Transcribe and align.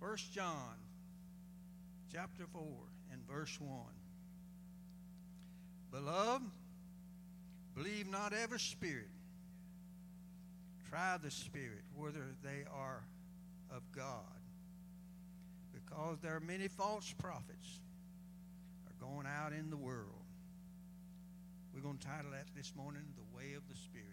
1 0.00 0.16
John 0.32 0.76
chapter 2.10 2.46
4 2.50 2.62
and 3.12 3.20
verse 3.28 3.60
1. 3.60 3.70
Beloved, 5.92 6.50
believe 7.74 8.08
not 8.08 8.32
every 8.32 8.58
spirit. 8.58 9.10
Try 10.88 11.18
the 11.22 11.30
spirit, 11.30 11.84
whether 11.94 12.34
they 12.42 12.64
are 12.74 13.04
of 13.70 13.82
God. 13.92 14.24
Because 15.72 16.18
there 16.22 16.34
are 16.34 16.40
many 16.40 16.68
false 16.68 17.14
prophets 17.18 17.80
are 18.86 19.06
going 19.06 19.26
out 19.26 19.52
in 19.52 19.68
the 19.68 19.76
world. 19.76 20.08
We're 21.74 21.82
going 21.82 21.98
to 21.98 22.06
title 22.06 22.30
that 22.30 22.46
this 22.56 22.72
morning, 22.74 23.02
The 23.16 23.36
Way 23.36 23.52
of 23.52 23.68
the 23.68 23.76
Spirit. 23.76 24.06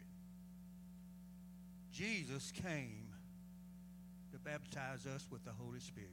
Jesus 1.94 2.52
came 2.52 3.07
baptize 4.48 5.06
us 5.06 5.28
with 5.30 5.44
the 5.44 5.52
Holy 5.52 5.80
Spirit. 5.80 6.10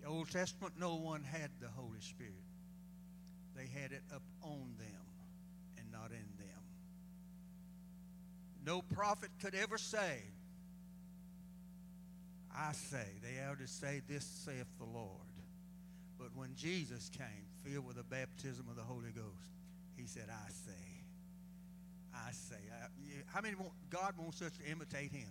The 0.00 0.08
Old 0.08 0.30
Testament, 0.30 0.74
no 0.78 0.94
one 0.94 1.24
had 1.24 1.50
the 1.60 1.68
Holy 1.68 2.00
Spirit. 2.00 2.32
They 3.56 3.66
had 3.66 3.90
it 3.90 4.02
up 4.14 4.22
on 4.42 4.74
them 4.78 5.06
and 5.78 5.90
not 5.90 6.10
in 6.10 6.28
them. 6.38 6.62
No 8.64 8.82
prophet 8.82 9.30
could 9.40 9.56
ever 9.56 9.78
say, 9.78 10.20
I 12.56 12.72
say. 12.72 13.06
They 13.22 13.42
ought 13.44 13.58
to 13.58 13.66
say, 13.66 14.00
This 14.08 14.24
saith 14.24 14.66
the 14.78 14.84
Lord. 14.84 15.10
But 16.18 16.28
when 16.34 16.54
Jesus 16.54 17.10
came, 17.10 17.46
filled 17.64 17.86
with 17.86 17.96
the 17.96 18.04
baptism 18.04 18.66
of 18.70 18.76
the 18.76 18.82
Holy 18.82 19.10
Ghost, 19.10 19.50
he 19.96 20.06
said, 20.06 20.28
I 20.30 20.50
say. 20.50 20.72
I 22.14 22.32
say. 22.32 22.56
How 23.26 23.40
many 23.40 23.56
want, 23.56 23.72
God 23.90 24.14
wants 24.16 24.40
us 24.40 24.52
to 24.52 24.70
imitate 24.70 25.12
him? 25.12 25.28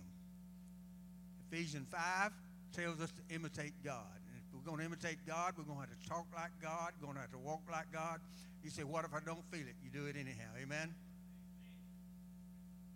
Ephesians 1.50 1.86
5 1.90 2.32
tells 2.74 3.00
us 3.00 3.12
to 3.12 3.34
imitate 3.34 3.72
God. 3.84 4.18
And 4.28 4.36
if 4.36 4.54
we're 4.54 4.64
going 4.64 4.78
to 4.78 4.84
imitate 4.84 5.18
God, 5.26 5.54
we're 5.56 5.64
going 5.64 5.80
to 5.82 5.88
have 5.88 6.00
to 6.00 6.08
talk 6.08 6.26
like 6.34 6.50
God, 6.60 6.92
we're 7.00 7.06
going 7.06 7.16
to 7.16 7.22
have 7.22 7.32
to 7.32 7.38
walk 7.38 7.62
like 7.70 7.90
God. 7.92 8.20
You 8.62 8.70
say, 8.70 8.82
what 8.82 9.04
if 9.04 9.14
I 9.14 9.20
don't 9.24 9.44
feel 9.50 9.60
it? 9.60 9.76
You 9.82 9.90
do 9.90 10.06
it 10.06 10.16
anyhow. 10.16 10.50
Amen? 10.60 10.94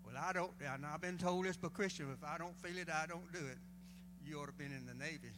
Well, 0.04 0.14
I 0.20 0.32
don't, 0.32 0.50
and 0.74 0.84
I've 0.84 1.00
been 1.00 1.18
told 1.18 1.44
this 1.44 1.56
by 1.56 1.68
Christian, 1.68 2.06
if 2.12 2.26
I 2.28 2.38
don't 2.38 2.56
feel 2.56 2.76
it, 2.76 2.88
I 2.90 3.06
don't 3.06 3.32
do 3.32 3.38
it. 3.38 3.58
You 4.26 4.38
ought 4.38 4.46
to 4.46 4.52
have 4.52 4.58
been 4.58 4.72
in 4.72 4.86
the 4.86 4.94
Navy. 4.94 5.30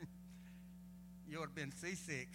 you 1.28 1.38
ought 1.38 1.42
to 1.42 1.46
have 1.48 1.54
been 1.54 1.72
seasick. 1.72 2.28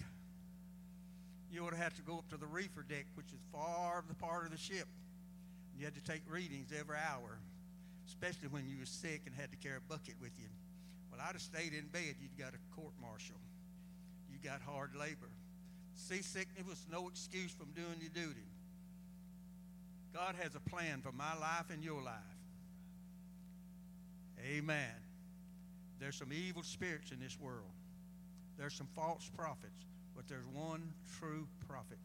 You 1.51 1.65
ought 1.65 1.71
to 1.71 1.77
have 1.77 1.93
to 1.95 2.01
go 2.01 2.17
up 2.17 2.29
to 2.29 2.37
the 2.37 2.47
reefer 2.47 2.83
deck, 2.83 3.05
which 3.15 3.27
is 3.27 3.39
far 3.51 4.03
the 4.07 4.15
part 4.15 4.45
of 4.45 4.51
the 4.51 4.57
ship. 4.57 4.87
You 5.77 5.85
had 5.85 5.95
to 5.95 6.01
take 6.01 6.21
readings 6.29 6.69
every 6.77 6.97
hour, 6.97 7.39
especially 8.07 8.47
when 8.49 8.67
you 8.67 8.77
were 8.79 8.85
sick 8.85 9.21
and 9.25 9.35
had 9.35 9.51
to 9.51 9.57
carry 9.57 9.77
a 9.77 9.89
bucket 9.89 10.15
with 10.21 10.31
you. 10.37 10.47
Well, 11.11 11.19
I'd 11.21 11.33
have 11.33 11.41
stayed 11.41 11.73
in 11.73 11.87
bed. 11.87 12.15
You'd 12.21 12.37
got 12.37 12.53
a 12.53 12.75
court 12.75 12.93
martial. 13.01 13.39
You 14.31 14.37
got 14.43 14.61
hard 14.61 14.95
labor. 14.95 15.29
Seasickness 15.95 16.67
was 16.67 16.85
no 16.91 17.07
excuse 17.07 17.51
from 17.51 17.71
doing 17.71 17.99
your 17.99 18.09
duty. 18.09 18.47
God 20.13 20.35
has 20.41 20.55
a 20.55 20.69
plan 20.69 21.01
for 21.01 21.11
my 21.11 21.35
life 21.39 21.69
and 21.71 21.83
your 21.83 22.01
life. 22.01 22.13
Amen. 24.45 24.95
There's 25.99 26.15
some 26.15 26.31
evil 26.31 26.63
spirits 26.63 27.11
in 27.11 27.19
this 27.19 27.39
world. 27.39 27.71
There's 28.57 28.73
some 28.73 28.87
false 28.95 29.29
prophets, 29.35 29.85
but 30.15 30.27
there's 30.27 30.47
one 30.47 30.93
true 31.19 31.47
prophet, 31.67 31.97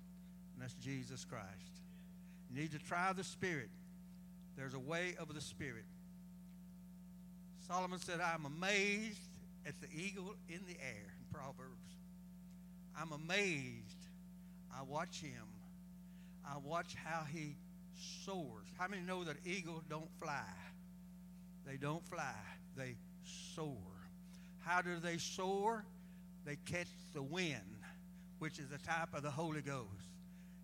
and 0.55 0.62
that's 0.62 0.75
Jesus 0.75 1.25
Christ. 1.25 1.81
You 2.50 2.60
need 2.60 2.72
to 2.72 2.78
try 2.78 3.12
the 3.12 3.25
Spirit. 3.25 3.71
There's 4.60 4.75
a 4.75 4.78
way 4.78 5.15
of 5.19 5.32
the 5.32 5.41
Spirit. 5.41 5.87
Solomon 7.66 7.98
said, 7.98 8.21
I'm 8.21 8.44
amazed 8.44 9.22
at 9.65 9.72
the 9.81 9.88
eagle 9.91 10.34
in 10.50 10.60
the 10.66 10.75
air 10.75 11.15
in 11.16 11.32
Proverbs. 11.32 11.94
I'm 12.94 13.10
amazed. 13.12 14.04
I 14.71 14.82
watch 14.82 15.22
him. 15.22 15.47
I 16.47 16.59
watch 16.59 16.94
how 16.94 17.25
he 17.25 17.56
soars. 18.26 18.66
How 18.78 18.87
many 18.87 19.00
know 19.00 19.25
that 19.25 19.37
eagles 19.47 19.82
don't 19.88 20.10
fly? 20.22 20.44
They 21.66 21.78
don't 21.78 22.06
fly. 22.06 22.34
They 22.77 22.97
soar. 23.54 23.78
How 24.59 24.82
do 24.82 24.98
they 24.98 25.16
soar? 25.16 25.87
They 26.44 26.56
catch 26.66 26.88
the 27.15 27.22
wind, 27.22 27.81
which 28.41 28.59
is 28.59 28.69
the 28.69 28.78
type 28.78 29.15
of 29.15 29.22
the 29.22 29.31
Holy 29.31 29.62
Ghost. 29.62 29.88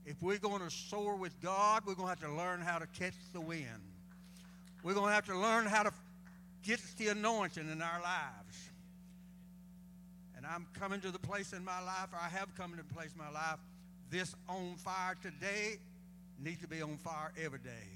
If 0.05 0.23
we're 0.23 0.37
going 0.37 0.61
to 0.61 0.71
soar 0.71 1.17
with 1.17 1.41
God, 1.41 1.85
we're 1.87 1.95
going 1.95 2.15
to 2.15 2.21
have 2.21 2.31
to 2.31 2.37
learn 2.37 2.61
how 2.61 2.79
to 2.79 2.87
catch 2.89 3.15
the 3.33 3.41
wind. 3.41 3.86
We're 4.87 4.95
going 4.95 5.09
to 5.09 5.15
have 5.15 5.27
to 5.27 5.37
learn 5.37 5.67
how 5.67 5.83
to 5.83 5.93
get 6.63 6.79
the 6.97 7.09
anointing 7.09 7.69
in 7.69 7.83
our 7.83 8.01
lives. 8.01 8.71
And 10.37 10.47
I'm 10.47 10.65
coming 10.79 11.01
to 11.01 11.11
the 11.11 11.19
place 11.19 11.53
in 11.53 11.65
my 11.65 11.83
life, 11.83 12.13
or 12.13 12.21
I 12.23 12.29
have 12.29 12.55
come 12.55 12.71
to 12.71 12.77
the 12.77 12.95
place 12.95 13.11
in 13.11 13.19
my 13.19 13.29
life, 13.29 13.59
this 14.11 14.33
on 14.49 14.77
fire 14.77 15.17
today 15.21 15.79
needs 16.39 16.61
to 16.61 16.69
be 16.69 16.83
on 16.83 16.99
fire 16.99 17.33
every 17.37 17.59
day. 17.59 17.89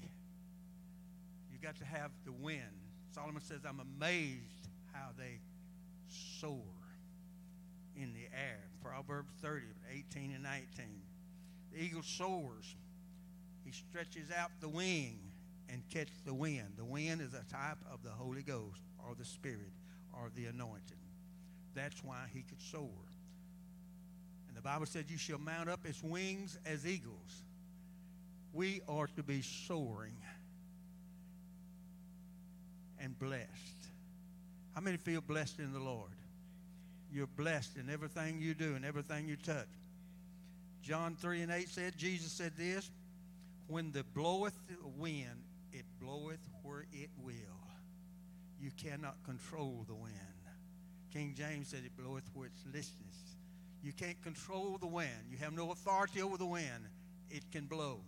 You 1.49 1.59
got 1.63 1.77
to 1.77 1.85
have 1.85 2.11
the 2.25 2.33
wind. 2.33 2.59
Solomon 3.15 3.41
says, 3.41 3.59
I'm 3.65 3.79
amazed 3.79 4.67
how 4.91 5.11
they 5.17 5.39
soar 6.09 6.59
in 7.95 8.13
the 8.13 8.25
air. 8.37 8.59
Proverbs 8.83 9.31
30, 9.41 9.63
18 10.13 10.33
and 10.33 10.43
19. 10.43 10.65
The 11.71 11.81
eagle 11.81 12.03
soars. 12.03 12.75
He 13.63 13.71
stretches 13.71 14.29
out 14.29 14.49
the 14.59 14.67
wing 14.67 15.30
and 15.71 15.81
catch 15.89 16.09
the 16.25 16.33
wind. 16.33 16.73
The 16.77 16.85
wind 16.85 17.21
is 17.21 17.33
a 17.33 17.43
type 17.51 17.77
of 17.91 18.03
the 18.03 18.09
Holy 18.09 18.43
Ghost 18.43 18.81
or 18.99 19.15
the 19.17 19.25
Spirit 19.25 19.71
or 20.13 20.29
the 20.35 20.45
anointing. 20.45 20.97
That's 21.73 22.03
why 22.03 22.25
he 22.33 22.41
could 22.41 22.61
soar. 22.61 22.89
And 24.47 24.57
the 24.57 24.61
Bible 24.61 24.85
said, 24.85 25.05
You 25.07 25.17
shall 25.17 25.39
mount 25.39 25.69
up 25.69 25.81
as 25.87 26.03
wings 26.03 26.59
as 26.65 26.85
eagles. 26.85 27.43
We 28.53 28.81
are 28.89 29.07
to 29.15 29.23
be 29.23 29.41
soaring 29.41 30.17
and 32.99 33.17
blessed. 33.17 33.47
How 34.75 34.81
many 34.81 34.97
feel 34.97 35.21
blessed 35.21 35.59
in 35.59 35.71
the 35.71 35.79
Lord? 35.79 36.11
You're 37.13 37.27
blessed 37.27 37.77
in 37.77 37.89
everything 37.89 38.41
you 38.41 38.53
do 38.53 38.75
and 38.75 38.83
everything 38.83 39.27
you 39.27 39.37
touch. 39.37 39.67
John 40.81 41.15
3 41.15 41.41
and 41.43 41.51
8 41.51 41.69
said, 41.69 41.97
Jesus 41.97 42.31
said 42.31 42.53
this, 42.57 42.89
when 43.67 43.91
the 43.91 44.03
bloweth 44.03 44.57
wind, 44.97 45.43
bloweth 46.01 46.39
where 46.63 46.85
it 46.91 47.09
will. 47.21 47.33
You 48.59 48.71
cannot 48.77 49.15
control 49.23 49.85
the 49.87 49.93
wind. 49.93 50.15
King 51.13 51.33
James 51.37 51.67
said 51.67 51.81
it 51.85 51.95
bloweth 51.97 52.23
where 52.33 52.47
it's 52.47 52.63
listness. 52.65 53.35
You 53.83 53.91
can't 53.91 54.21
control 54.21 54.77
the 54.79 54.87
wind. 54.87 55.29
You 55.29 55.37
have 55.37 55.53
no 55.53 55.71
authority 55.71 56.21
over 56.21 56.37
the 56.37 56.45
wind. 56.45 56.87
It 57.29 57.43
can 57.51 57.65
blow. 57.65 57.99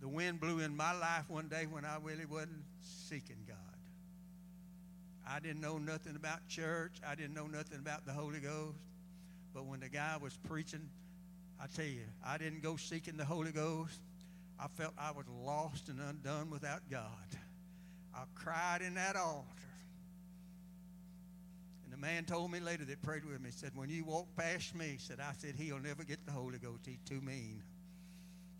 The 0.00 0.08
wind 0.08 0.40
blew 0.40 0.58
in 0.60 0.76
my 0.76 0.92
life 0.92 1.24
one 1.28 1.48
day 1.48 1.66
when 1.70 1.84
I 1.84 1.96
really 2.02 2.26
wasn't 2.26 2.64
seeking 2.80 3.44
God. 3.46 3.56
I 5.26 5.40
didn't 5.40 5.60
know 5.60 5.78
nothing 5.78 6.16
about 6.16 6.46
church. 6.48 6.92
I 7.06 7.14
didn't 7.14 7.34
know 7.34 7.46
nothing 7.46 7.78
about 7.78 8.04
the 8.04 8.12
Holy 8.12 8.40
Ghost. 8.40 8.76
But 9.54 9.64
when 9.66 9.80
the 9.80 9.88
guy 9.88 10.18
was 10.20 10.36
preaching, 10.48 10.90
I 11.62 11.66
tell 11.74 11.86
you, 11.86 12.02
I 12.24 12.36
didn't 12.36 12.62
go 12.62 12.76
seeking 12.76 13.16
the 13.16 13.24
Holy 13.24 13.52
Ghost. 13.52 14.00
I 14.58 14.68
felt 14.68 14.92
I 14.98 15.10
was 15.10 15.26
lost 15.44 15.88
and 15.88 16.00
undone 16.00 16.50
without 16.50 16.80
God. 16.90 17.08
I 18.14 18.22
cried 18.34 18.82
in 18.82 18.94
that 18.94 19.16
altar. 19.16 19.48
And 21.84 21.92
the 21.92 21.96
man 21.96 22.24
told 22.24 22.50
me 22.50 22.60
later 22.60 22.84
that 22.84 23.02
prayed 23.02 23.24
with 23.24 23.40
me, 23.40 23.50
said, 23.50 23.72
when 23.74 23.90
you 23.90 24.04
walk 24.04 24.26
past 24.36 24.74
me, 24.74 24.96
said, 24.98 25.18
I 25.20 25.32
said, 25.36 25.54
he'll 25.56 25.80
never 25.80 26.04
get 26.04 26.24
the 26.24 26.32
Holy 26.32 26.58
Ghost. 26.58 26.86
He's 26.86 27.00
too 27.08 27.20
mean. 27.20 27.62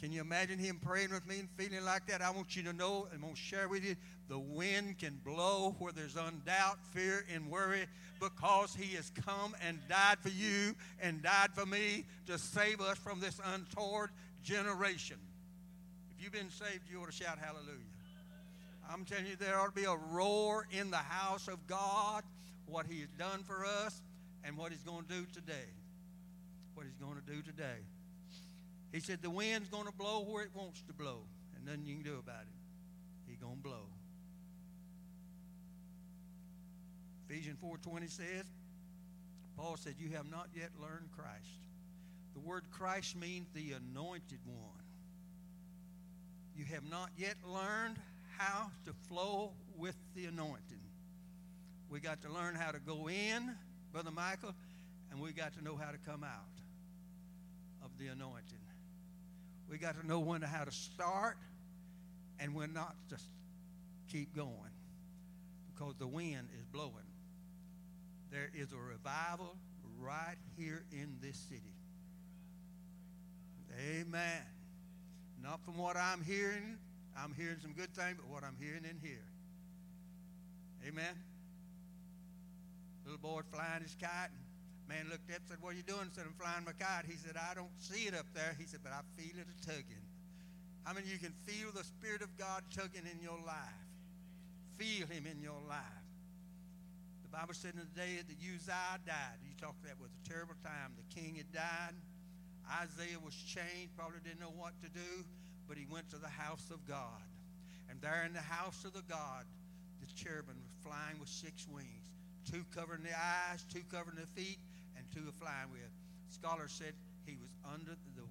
Can 0.00 0.12
you 0.12 0.20
imagine 0.20 0.58
him 0.58 0.80
praying 0.82 1.12
with 1.12 1.26
me 1.26 1.38
and 1.38 1.48
feeling 1.56 1.84
like 1.84 2.06
that? 2.08 2.20
I 2.20 2.30
want 2.30 2.56
you 2.56 2.62
to 2.64 2.72
know, 2.72 3.06
I'm 3.12 3.20
going 3.20 3.34
to 3.34 3.40
share 3.40 3.68
with 3.68 3.84
you, 3.84 3.96
the 4.28 4.38
wind 4.38 4.98
can 4.98 5.20
blow 5.24 5.76
where 5.78 5.92
there's 5.92 6.14
undoubt, 6.14 6.76
fear, 6.92 7.24
and 7.32 7.50
worry 7.50 7.86
because 8.20 8.74
he 8.74 8.96
has 8.96 9.10
come 9.10 9.54
and 9.66 9.78
died 9.88 10.18
for 10.20 10.30
you 10.30 10.74
and 11.00 11.22
died 11.22 11.50
for 11.54 11.64
me 11.64 12.04
to 12.26 12.38
save 12.38 12.80
us 12.80 12.98
from 12.98 13.20
this 13.20 13.40
untoward 13.44 14.10
generation. 14.42 15.16
If 16.16 16.22
you've 16.22 16.32
been 16.32 16.50
saved, 16.50 16.90
you 16.90 17.00
ought 17.00 17.06
to 17.06 17.12
shout 17.12 17.38
hallelujah. 17.38 17.78
I'm 18.90 19.04
telling 19.04 19.26
you, 19.26 19.36
there 19.36 19.58
ought 19.58 19.74
to 19.74 19.80
be 19.80 19.84
a 19.84 19.96
roar 19.96 20.66
in 20.70 20.90
the 20.90 20.96
house 20.96 21.48
of 21.48 21.66
God, 21.66 22.22
what 22.66 22.86
he 22.86 23.00
has 23.00 23.08
done 23.18 23.42
for 23.42 23.64
us 23.64 24.00
and 24.44 24.56
what 24.56 24.72
he's 24.72 24.82
going 24.82 25.04
to 25.04 25.08
do 25.08 25.26
today. 25.32 25.68
What 26.74 26.86
he's 26.86 26.96
going 26.96 27.16
to 27.16 27.32
do 27.32 27.40
today. 27.42 27.80
He 28.92 29.00
said 29.00 29.22
the 29.22 29.30
wind's 29.30 29.68
going 29.68 29.86
to 29.86 29.92
blow 29.92 30.20
where 30.20 30.44
it 30.44 30.50
wants 30.54 30.82
to 30.82 30.92
blow, 30.92 31.20
and 31.56 31.64
nothing 31.64 31.84
you 31.86 31.94
can 31.94 32.04
do 32.04 32.18
about 32.18 32.42
it. 32.42 32.54
He's 33.26 33.38
going 33.38 33.56
to 33.56 33.62
blow. 33.62 33.86
Ephesians 37.28 37.58
4.20 37.64 38.10
says, 38.10 38.44
Paul 39.56 39.76
said, 39.76 39.94
you 39.98 40.10
have 40.16 40.30
not 40.30 40.48
yet 40.54 40.70
learned 40.80 41.08
Christ. 41.16 41.62
The 42.34 42.40
word 42.40 42.64
Christ 42.70 43.16
means 43.16 43.48
the 43.54 43.72
anointed 43.72 44.40
one. 44.46 44.83
You 46.56 46.64
have 46.66 46.88
not 46.88 47.10
yet 47.16 47.36
learned 47.46 47.96
how 48.38 48.70
to 48.84 48.92
flow 49.08 49.52
with 49.76 49.96
the 50.14 50.26
anointing. 50.26 50.80
We 51.90 52.00
got 52.00 52.22
to 52.22 52.32
learn 52.32 52.54
how 52.54 52.70
to 52.70 52.78
go 52.78 53.08
in, 53.08 53.54
Brother 53.92 54.10
Michael, 54.10 54.54
and 55.10 55.20
we 55.20 55.32
got 55.32 55.54
to 55.54 55.64
know 55.64 55.76
how 55.76 55.90
to 55.90 55.98
come 55.98 56.24
out 56.24 56.54
of 57.84 57.90
the 57.98 58.08
anointing. 58.08 58.58
We 59.68 59.78
got 59.78 60.00
to 60.00 60.06
know 60.06 60.20
when 60.20 60.40
to 60.42 60.46
how 60.46 60.64
to 60.64 60.72
start 60.72 61.36
and 62.38 62.54
when 62.54 62.72
not 62.72 62.94
to 63.10 63.16
keep 64.10 64.34
going 64.34 64.50
because 65.72 65.94
the 65.98 66.06
wind 66.06 66.48
is 66.58 66.64
blowing. 66.66 66.92
There 68.30 68.50
is 68.54 68.72
a 68.72 68.76
revival 68.76 69.56
right 70.00 70.36
here 70.56 70.84
in 70.92 71.16
this 71.20 71.36
city. 71.36 71.62
Amen. 73.78 74.53
Not 75.44 75.60
from 75.60 75.76
what 75.76 75.94
I'm 75.94 76.24
hearing. 76.24 76.80
I'm 77.12 77.36
hearing 77.36 77.60
some 77.60 77.76
good 77.76 77.92
things, 77.92 78.16
but 78.16 78.26
what 78.32 78.42
I'm 78.42 78.56
hearing 78.56 78.88
in 78.88 78.96
here. 78.96 79.28
Amen. 80.88 81.12
Little 83.04 83.20
boy 83.20 83.44
flying 83.52 83.84
his 83.84 83.94
kite. 84.00 84.32
Man 84.88 85.04
looked 85.12 85.28
up 85.28 85.44
and 85.44 85.48
said, 85.48 85.60
What 85.60 85.76
are 85.76 85.78
you 85.78 85.84
doing? 85.84 86.08
I 86.08 86.12
said, 86.16 86.24
I'm 86.24 86.36
flying 86.40 86.64
my 86.64 86.72
kite. 86.72 87.04
He 87.04 87.20
said, 87.20 87.36
I 87.36 87.52
don't 87.52 87.72
see 87.76 88.08
it 88.08 88.16
up 88.16 88.24
there. 88.32 88.56
He 88.56 88.64
said, 88.64 88.80
But 88.80 88.96
I 88.96 89.04
feel 89.20 89.36
it 89.36 89.44
tugging. 89.60 90.08
How 90.88 90.96
many 90.96 91.06
of 91.06 91.12
you 91.12 91.20
can 91.20 91.36
feel 91.44 91.68
the 91.76 91.84
Spirit 91.84 92.24
of 92.24 92.32
God 92.40 92.64
tugging 92.72 93.04
in 93.04 93.20
your 93.20 93.36
life? 93.44 93.84
Feel 94.80 95.04
Him 95.12 95.28
in 95.28 95.44
your 95.44 95.60
life. 95.68 96.04
The 97.20 97.28
Bible 97.28 97.52
said 97.52 97.76
in 97.76 97.84
the 97.84 97.92
day 97.92 98.16
that 98.16 98.36
Uzziah 98.40 99.00
died, 99.04 99.44
you 99.44 99.52
talk 99.60 99.76
that 99.84 100.00
was 100.00 100.08
a 100.08 100.22
terrible 100.24 100.56
time. 100.64 100.96
The 100.96 101.08
king 101.12 101.36
had 101.36 101.52
died. 101.52 101.96
Isaiah 102.68 103.20
was 103.22 103.34
changed, 103.34 103.96
probably 103.96 104.20
didn't 104.24 104.40
know 104.40 104.54
what 104.56 104.72
to 104.82 104.88
do, 104.88 105.24
but 105.68 105.76
he 105.76 105.86
went 105.86 106.10
to 106.10 106.18
the 106.18 106.28
house 106.28 106.70
of 106.70 106.86
God. 106.86 107.22
And 107.90 108.00
there 108.00 108.24
in 108.26 108.32
the 108.32 108.40
house 108.40 108.84
of 108.84 108.92
the 108.92 109.04
God, 109.08 109.44
the 110.00 110.06
cherubim 110.14 110.56
was 110.62 110.74
flying 110.82 111.18
with 111.20 111.28
six 111.28 111.66
wings, 111.68 112.10
two 112.50 112.64
covering 112.74 113.02
the 113.02 113.16
eyes, 113.16 113.64
two 113.72 113.82
covering 113.90 114.16
the 114.16 114.40
feet, 114.40 114.58
and 114.96 115.04
two 115.12 115.32
flying 115.38 115.70
with. 115.72 115.92
Scholars 116.28 116.72
said 116.72 116.94
he 117.26 117.36
was 117.36 117.50
under 117.64 117.92
the 118.16 118.24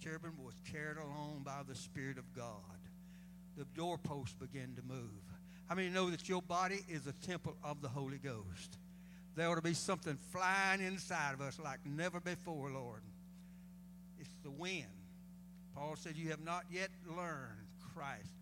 cherubim 0.00 0.32
was 0.42 0.54
carried 0.72 0.96
along 0.96 1.42
by 1.44 1.60
the 1.68 1.74
Spirit 1.74 2.16
of 2.16 2.34
God. 2.34 2.54
The 3.56 3.66
doorposts 3.76 4.34
began 4.34 4.74
to 4.76 4.82
move. 4.82 5.20
How 5.68 5.74
many 5.74 5.88
know 5.88 6.10
that 6.10 6.28
your 6.28 6.42
body 6.42 6.80
is 6.88 7.06
a 7.06 7.12
temple 7.26 7.56
of 7.62 7.82
the 7.82 7.88
Holy 7.88 8.18
Ghost? 8.18 8.78
There 9.36 9.48
ought 9.48 9.56
to 9.56 9.62
be 9.62 9.74
something 9.74 10.18
flying 10.32 10.80
inside 10.80 11.34
of 11.34 11.40
us 11.40 11.58
like 11.62 11.80
never 11.84 12.18
before, 12.18 12.70
Lord. 12.70 13.02
The 14.42 14.50
wind. 14.50 14.86
Paul 15.74 15.96
said, 15.96 16.16
You 16.16 16.30
have 16.30 16.40
not 16.40 16.64
yet 16.70 16.90
learned 17.06 17.68
Christ. 17.94 18.32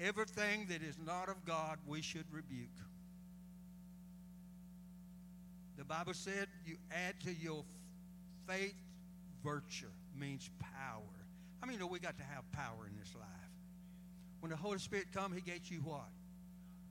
Everything 0.00 0.66
that 0.68 0.82
is 0.82 0.96
not 1.04 1.28
of 1.28 1.44
God, 1.44 1.78
we 1.86 2.02
should 2.02 2.24
rebuke. 2.32 2.68
The 5.76 5.84
Bible 5.84 6.14
said, 6.14 6.48
You 6.64 6.76
add 6.90 7.20
to 7.24 7.32
your 7.32 7.64
faith 8.46 8.74
virtue, 9.44 9.86
means 10.18 10.50
power. 10.60 11.02
How 11.60 11.66
many 11.66 11.78
know 11.78 11.86
we 11.86 11.98
got 11.98 12.16
to 12.18 12.24
have 12.24 12.50
power 12.52 12.86
in 12.88 12.96
this 12.98 13.14
life? 13.14 13.26
When 14.40 14.50
the 14.50 14.56
Holy 14.56 14.78
Spirit 14.78 15.06
come, 15.12 15.32
He 15.32 15.40
gets 15.40 15.70
you 15.70 15.78
what? 15.78 16.08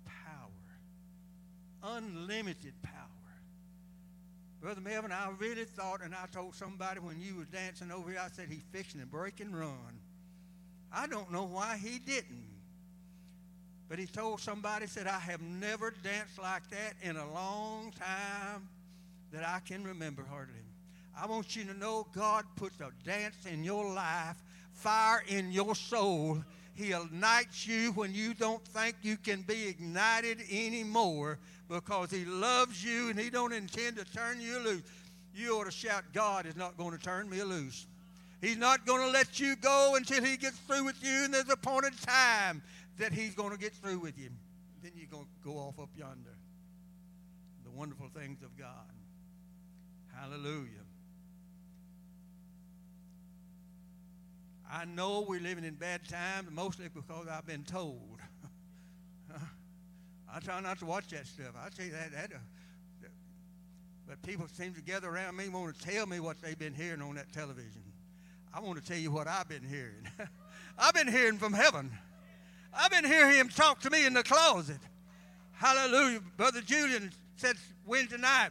Power. 0.05 1.97
Unlimited 1.97 2.73
power. 2.81 3.20
Brother 4.61 4.81
Melvin, 4.81 5.11
I 5.11 5.29
really 5.39 5.65
thought, 5.65 6.01
and 6.03 6.13
I 6.13 6.27
told 6.31 6.53
somebody 6.53 6.99
when 6.99 7.19
you 7.19 7.35
was 7.35 7.47
dancing 7.47 7.91
over 7.91 8.11
here, 8.11 8.21
I 8.23 8.29
said, 8.29 8.47
he's 8.47 8.61
fixing 8.71 9.01
to 9.01 9.07
break 9.07 9.39
and 9.39 9.59
run. 9.59 9.99
I 10.93 11.07
don't 11.07 11.31
know 11.31 11.45
why 11.45 11.77
he 11.77 11.97
didn't. 11.97 12.45
But 13.89 13.97
he 13.97 14.05
told 14.05 14.39
somebody, 14.39 14.85
said, 14.85 15.07
I 15.07 15.17
have 15.17 15.41
never 15.41 15.95
danced 16.03 16.39
like 16.39 16.69
that 16.69 16.93
in 17.01 17.17
a 17.17 17.33
long 17.33 17.91
time 17.91 18.69
that 19.33 19.43
I 19.43 19.59
can 19.67 19.83
remember 19.83 20.23
hardly. 20.29 20.53
I 21.19 21.25
want 21.25 21.55
you 21.55 21.63
to 21.65 21.73
know 21.73 22.05
God 22.13 22.45
puts 22.55 22.79
a 22.81 22.91
dance 23.03 23.47
in 23.51 23.63
your 23.63 23.91
life, 23.91 24.37
fire 24.73 25.23
in 25.27 25.51
your 25.51 25.73
soul. 25.73 26.43
He 26.75 26.93
ignites 26.93 27.67
you 27.67 27.93
when 27.93 28.13
you 28.13 28.35
don't 28.35 28.63
think 28.67 28.95
you 29.01 29.17
can 29.17 29.41
be 29.41 29.67
ignited 29.67 30.39
anymore 30.51 31.39
because 31.71 32.11
he 32.11 32.25
loves 32.25 32.83
you 32.83 33.09
and 33.09 33.19
he 33.19 33.29
don't 33.29 33.53
intend 33.53 33.95
to 33.95 34.05
turn 34.05 34.41
you 34.41 34.59
loose. 34.59 34.83
You 35.33 35.57
ought 35.57 35.65
to 35.65 35.71
shout, 35.71 36.03
God 36.13 36.45
is 36.45 36.57
not 36.57 36.77
going 36.77 36.91
to 36.91 37.01
turn 37.01 37.29
me 37.29 37.41
loose. 37.41 37.87
He's 38.41 38.57
not 38.57 38.85
going 38.85 39.01
to 39.05 39.11
let 39.11 39.39
you 39.39 39.55
go 39.55 39.93
until 39.95 40.23
he 40.23 40.35
gets 40.35 40.57
through 40.59 40.83
with 40.83 41.01
you, 41.01 41.23
and 41.23 41.33
there's 41.33 41.49
a 41.49 41.53
appointed 41.53 41.93
time 42.01 42.61
that 42.97 43.13
he's 43.13 43.33
going 43.35 43.51
to 43.51 43.57
get 43.57 43.73
through 43.73 43.99
with 43.99 44.17
you. 44.17 44.29
Then 44.83 44.91
you're 44.95 45.07
going 45.07 45.25
to 45.25 45.49
go 45.49 45.57
off 45.57 45.79
up 45.79 45.89
yonder. 45.95 46.35
The 47.63 47.71
wonderful 47.71 48.09
things 48.13 48.43
of 48.43 48.57
God. 48.57 48.67
Hallelujah. 50.13 50.67
I 54.69 54.85
know 54.85 55.25
we're 55.27 55.39
living 55.39 55.63
in 55.63 55.75
bad 55.75 56.07
times, 56.09 56.49
mostly 56.51 56.87
because 56.93 57.27
I've 57.27 57.45
been 57.45 57.63
told. 57.63 58.10
I 60.33 60.39
try 60.39 60.59
not 60.61 60.79
to 60.79 60.85
watch 60.85 61.07
that 61.09 61.27
stuff. 61.27 61.53
I 61.57 61.69
tell 61.69 61.85
you 61.85 61.91
that, 61.91 62.11
that, 62.11 62.31
uh, 62.31 62.39
that, 63.01 63.11
but 64.07 64.21
people 64.23 64.47
seem 64.47 64.73
to 64.73 64.81
gather 64.81 65.09
around 65.09 65.35
me 65.35 65.49
want 65.49 65.77
to 65.77 65.85
tell 65.85 66.05
me 66.05 66.19
what 66.19 66.41
they've 66.41 66.57
been 66.57 66.73
hearing 66.73 67.01
on 67.01 67.15
that 67.15 67.31
television. 67.33 67.83
I 68.53 68.59
want 68.59 68.81
to 68.81 68.85
tell 68.85 68.97
you 68.97 69.11
what 69.11 69.27
I've 69.27 69.49
been 69.49 69.63
hearing. 69.63 70.07
I've 70.77 70.93
been 70.93 71.07
hearing 71.07 71.37
from 71.37 71.53
heaven. 71.53 71.91
I've 72.73 72.91
been 72.91 73.05
hearing 73.05 73.35
him 73.35 73.49
talk 73.49 73.81
to 73.81 73.89
me 73.89 74.05
in 74.05 74.13
the 74.13 74.23
closet. 74.23 74.79
Hallelujah. 75.53 76.21
Brother 76.37 76.61
Julian 76.61 77.11
said 77.35 77.55
Wednesday 77.85 78.17
night, 78.17 78.49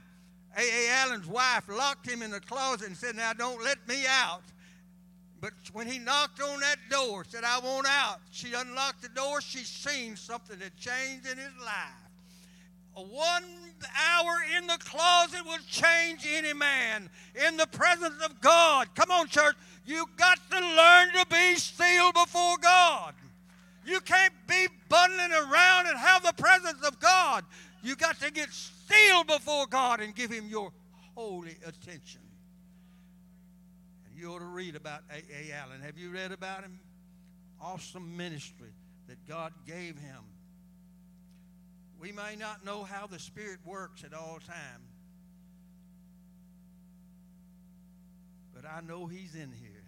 A.A. 0.57 0.91
Allen's 0.91 1.27
wife 1.27 1.69
locked 1.69 2.09
him 2.09 2.23
in 2.23 2.31
the 2.31 2.41
closet 2.41 2.89
and 2.89 2.97
said, 2.97 3.17
Now 3.17 3.33
don't 3.33 3.63
let 3.63 3.87
me 3.89 4.05
out. 4.07 4.43
But 5.41 5.53
when 5.73 5.87
he 5.87 5.99
knocked 5.99 6.41
on 6.43 6.61
that 6.61 6.77
door, 6.91 7.25
said, 7.27 7.45
I 7.45 7.59
want 7.61 7.87
out, 7.87 8.21
she 8.31 8.53
unlocked 8.53 9.03
the 9.03 9.09
door. 9.09 9.41
She 9.41 9.65
seen 9.65 10.17
something 10.17 10.59
that 10.59 10.77
changed 10.77 11.27
in 11.27 11.39
his 11.39 11.57
life. 11.65 12.11
One 12.95 13.45
hour 13.97 14.33
in 14.59 14.67
the 14.67 14.77
closet 14.79 15.45
will 15.47 15.59
change 15.67 16.27
any 16.29 16.53
man 16.53 17.09
in 17.47 17.57
the 17.57 17.67
presence 17.67 18.23
of 18.23 18.41
God. 18.41 18.95
Come 18.95 19.11
on, 19.11 19.29
church. 19.29 19.55
You've 19.87 20.15
got 20.17 20.39
to 20.51 20.61
learn 20.61 21.13
to 21.13 21.27
be 21.31 21.55
still 21.55 22.13
before 22.13 22.59
God. 22.59 23.15
You 23.87 24.01
can't 24.01 24.35
be 24.47 24.69
bundling 24.89 25.33
around 25.33 25.87
and 25.87 25.99
have 25.99 26.23
the 26.23 26.35
presence 26.35 26.85
of 26.87 27.01
God. 27.01 27.45
You 27.83 27.97
got 27.97 28.21
to 28.21 28.31
get 28.31 28.53
still 28.53 29.25
before 29.25 29.67
God 29.67 30.01
and 30.01 30.15
give 30.15 30.31
Him 30.31 30.49
your 30.49 30.71
holy 31.15 31.57
attention. 31.65 32.20
You 34.21 34.35
ought 34.35 34.41
to 34.41 34.45
read 34.45 34.77
about 34.77 35.01
A.A. 35.11 35.55
Allen. 35.55 35.81
Have 35.81 35.97
you 35.97 36.11
read 36.11 36.31
about 36.31 36.63
him? 36.63 36.79
Awesome 37.59 38.19
ministry 38.19 38.75
that 39.09 39.27
God 39.27 39.55
gave 39.67 39.97
him. 39.97 40.23
We 41.99 42.13
may 42.13 42.37
not 42.39 42.63
know 42.63 42.85
how 42.85 43.07
the 43.07 43.19
Spirit 43.19 43.61
works 43.65 44.05
at 44.05 44.13
all 44.13 44.39
times, 44.47 44.91
but 48.55 48.67
I 48.67 48.83
know 48.83 49.07
He's 49.07 49.35
in 49.35 49.53
here. 49.53 49.85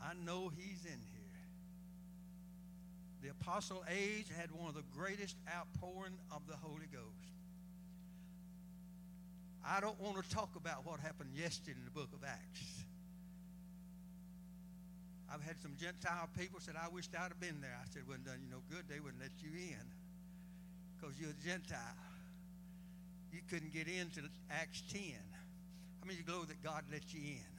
I 0.00 0.12
know 0.24 0.52
He's 0.56 0.84
in 0.84 1.00
here. 1.12 1.24
The 3.20 3.30
Apostle 3.30 3.84
Age 3.90 4.26
had 4.36 4.52
one 4.52 4.68
of 4.68 4.74
the 4.74 4.84
greatest 4.96 5.36
outpouring 5.52 6.18
of 6.30 6.46
the 6.46 6.56
Holy 6.56 6.86
Ghost. 6.92 7.23
I 9.66 9.80
don't 9.80 9.98
want 10.00 10.22
to 10.22 10.28
talk 10.28 10.56
about 10.56 10.84
what 10.84 11.00
happened 11.00 11.30
yesterday 11.34 11.78
in 11.78 11.84
the 11.84 11.90
book 11.90 12.12
of 12.12 12.22
Acts. 12.22 12.84
I've 15.32 15.42
had 15.42 15.58
some 15.60 15.72
Gentile 15.80 16.28
people 16.38 16.60
said, 16.60 16.74
I 16.76 16.88
wished 16.92 17.10
I'd 17.16 17.32
have 17.32 17.40
been 17.40 17.60
there. 17.60 17.74
I 17.74 17.88
said, 17.90 18.06
wouldn't 18.06 18.26
done 18.26 18.38
you 18.44 18.50
no 18.50 18.62
good. 18.70 18.84
They 18.88 19.00
wouldn't 19.00 19.20
let 19.20 19.32
you 19.40 19.50
in 19.56 19.86
because 20.94 21.18
you're 21.18 21.30
a 21.30 21.42
Gentile. 21.44 21.80
You 23.32 23.40
couldn't 23.50 23.72
get 23.72 23.88
into 23.88 24.20
Acts 24.50 24.82
10. 24.92 25.00
How 26.00 26.06
many 26.06 26.20
glory 26.22 26.46
that 26.48 26.62
God 26.62 26.84
let 26.92 27.12
you 27.12 27.20
in? 27.40 27.54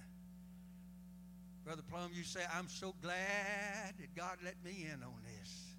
Brother 1.65 1.81
Plum, 1.89 2.11
you 2.13 2.23
say, 2.23 2.41
I'm 2.53 2.69
so 2.69 2.93
glad 3.01 3.97
that 3.97 4.15
God 4.15 4.37
let 4.45 4.55
me 4.63 4.85
in 4.85 5.01
on 5.01 5.19
this. 5.25 5.75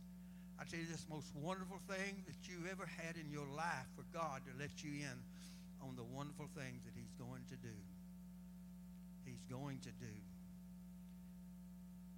I 0.59 0.65
tell 0.65 0.81
you, 0.81 0.87
this 0.87 1.07
most 1.09 1.31
wonderful 1.37 1.79
thing 1.87 2.25
that 2.27 2.51
you 2.51 2.67
ever 2.71 2.85
had 2.85 3.17
in 3.17 3.31
your 3.31 3.47
life 3.57 3.87
for 3.95 4.05
God 4.13 4.43
to 4.45 4.53
let 4.59 4.83
you 4.83 4.91
in 5.07 5.17
on 5.83 5.97
the 5.97 6.05
wonderful 6.05 6.49
things 6.55 6.85
that 6.85 6.93
He's 6.95 7.13
going 7.19 7.43
to 7.49 7.57
do. 7.57 7.77
He's 9.25 9.43
going 9.51 9.79
to 9.81 9.91
do. 9.91 10.15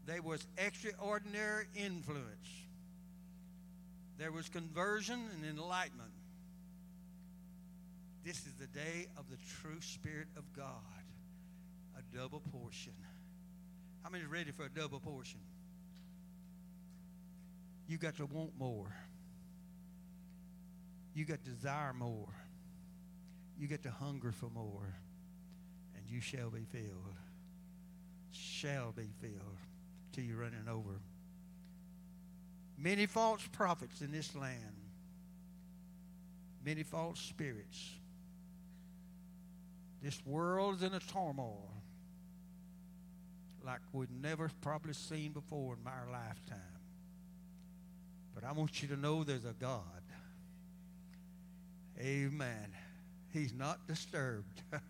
There 0.07 0.23
was 0.23 0.47
extraordinary 0.57 1.67
influence. 1.75 2.49
There 4.19 4.33
was 4.33 4.49
conversion 4.49 5.21
and 5.35 5.45
enlightenment. 5.45 6.11
This 8.25 8.39
is 8.47 8.53
the 8.59 8.67
day 8.67 9.07
of 9.17 9.29
the 9.31 9.37
true 9.61 9.81
Spirit 9.81 10.29
of 10.37 10.45
God, 10.55 10.65
a 11.97 12.17
double 12.17 12.43
portion. 12.53 12.95
How 14.03 14.11
many 14.11 14.25
ready 14.25 14.51
for 14.51 14.65
a 14.65 14.71
double 14.71 15.01
portion? 15.01 15.41
You 17.87 17.97
got 17.97 18.17
to 18.17 18.27
want 18.27 18.53
more. 18.59 18.93
you 21.19 21.25
got 21.25 21.43
to 21.45 21.51
desire 21.51 21.93
more. 21.93 22.29
You 23.59 23.67
get 23.67 23.83
to 23.83 23.91
hunger 23.91 24.33
for 24.33 24.49
more. 24.51 24.95
And 25.97 26.05
you 26.09 26.21
shall 26.21 26.51
be 26.51 26.65
filled. 26.71 27.15
Shall 28.31 28.93
be 28.93 29.09
filled 29.21 29.59
till 30.13 30.25
you're 30.25 30.39
running 30.39 30.69
over. 30.71 31.01
Many 32.77 33.07
false 33.07 33.47
prophets 33.51 34.01
in 34.01 34.13
this 34.13 34.35
land. 34.37 34.77
Many 36.65 36.85
false 36.85 37.19
spirits. 37.19 37.91
This 40.01 40.25
world 40.25 40.77
is 40.77 40.83
in 40.83 40.95
a 40.95 41.01
turmoil 41.01 41.69
like 43.65 43.81
we've 43.93 44.11
never 44.11 44.51
probably 44.63 44.95
seen 44.95 45.33
before 45.33 45.75
in 45.75 45.85
my 45.85 46.11
lifetime. 46.11 46.59
But 48.35 48.45
I 48.45 48.53
want 48.53 48.81
you 48.81 48.89
to 48.89 48.97
know 48.97 49.25
there's 49.25 49.45
a 49.45 49.55
God. 49.59 49.83
Amen. 52.01 52.73
He's 53.39 53.55
not 53.55 53.87
disturbed. 53.87 54.63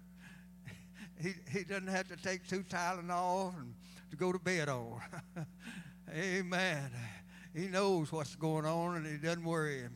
he, 1.20 1.34
he 1.50 1.64
doesn't 1.64 1.88
have 1.88 2.08
to 2.08 2.16
take 2.16 2.48
two 2.48 2.62
Tylenol 2.62 3.54
and 3.58 3.74
to 4.10 4.16
go 4.16 4.32
to 4.32 4.38
bed 4.38 4.70
on. 4.70 5.00
Amen. 6.14 6.90
He 7.54 7.66
knows 7.66 8.10
what's 8.10 8.34
going 8.36 8.64
on 8.64 8.96
and 8.96 9.06
he 9.06 9.18
doesn't 9.18 9.44
worry 9.44 9.80
him. 9.80 9.94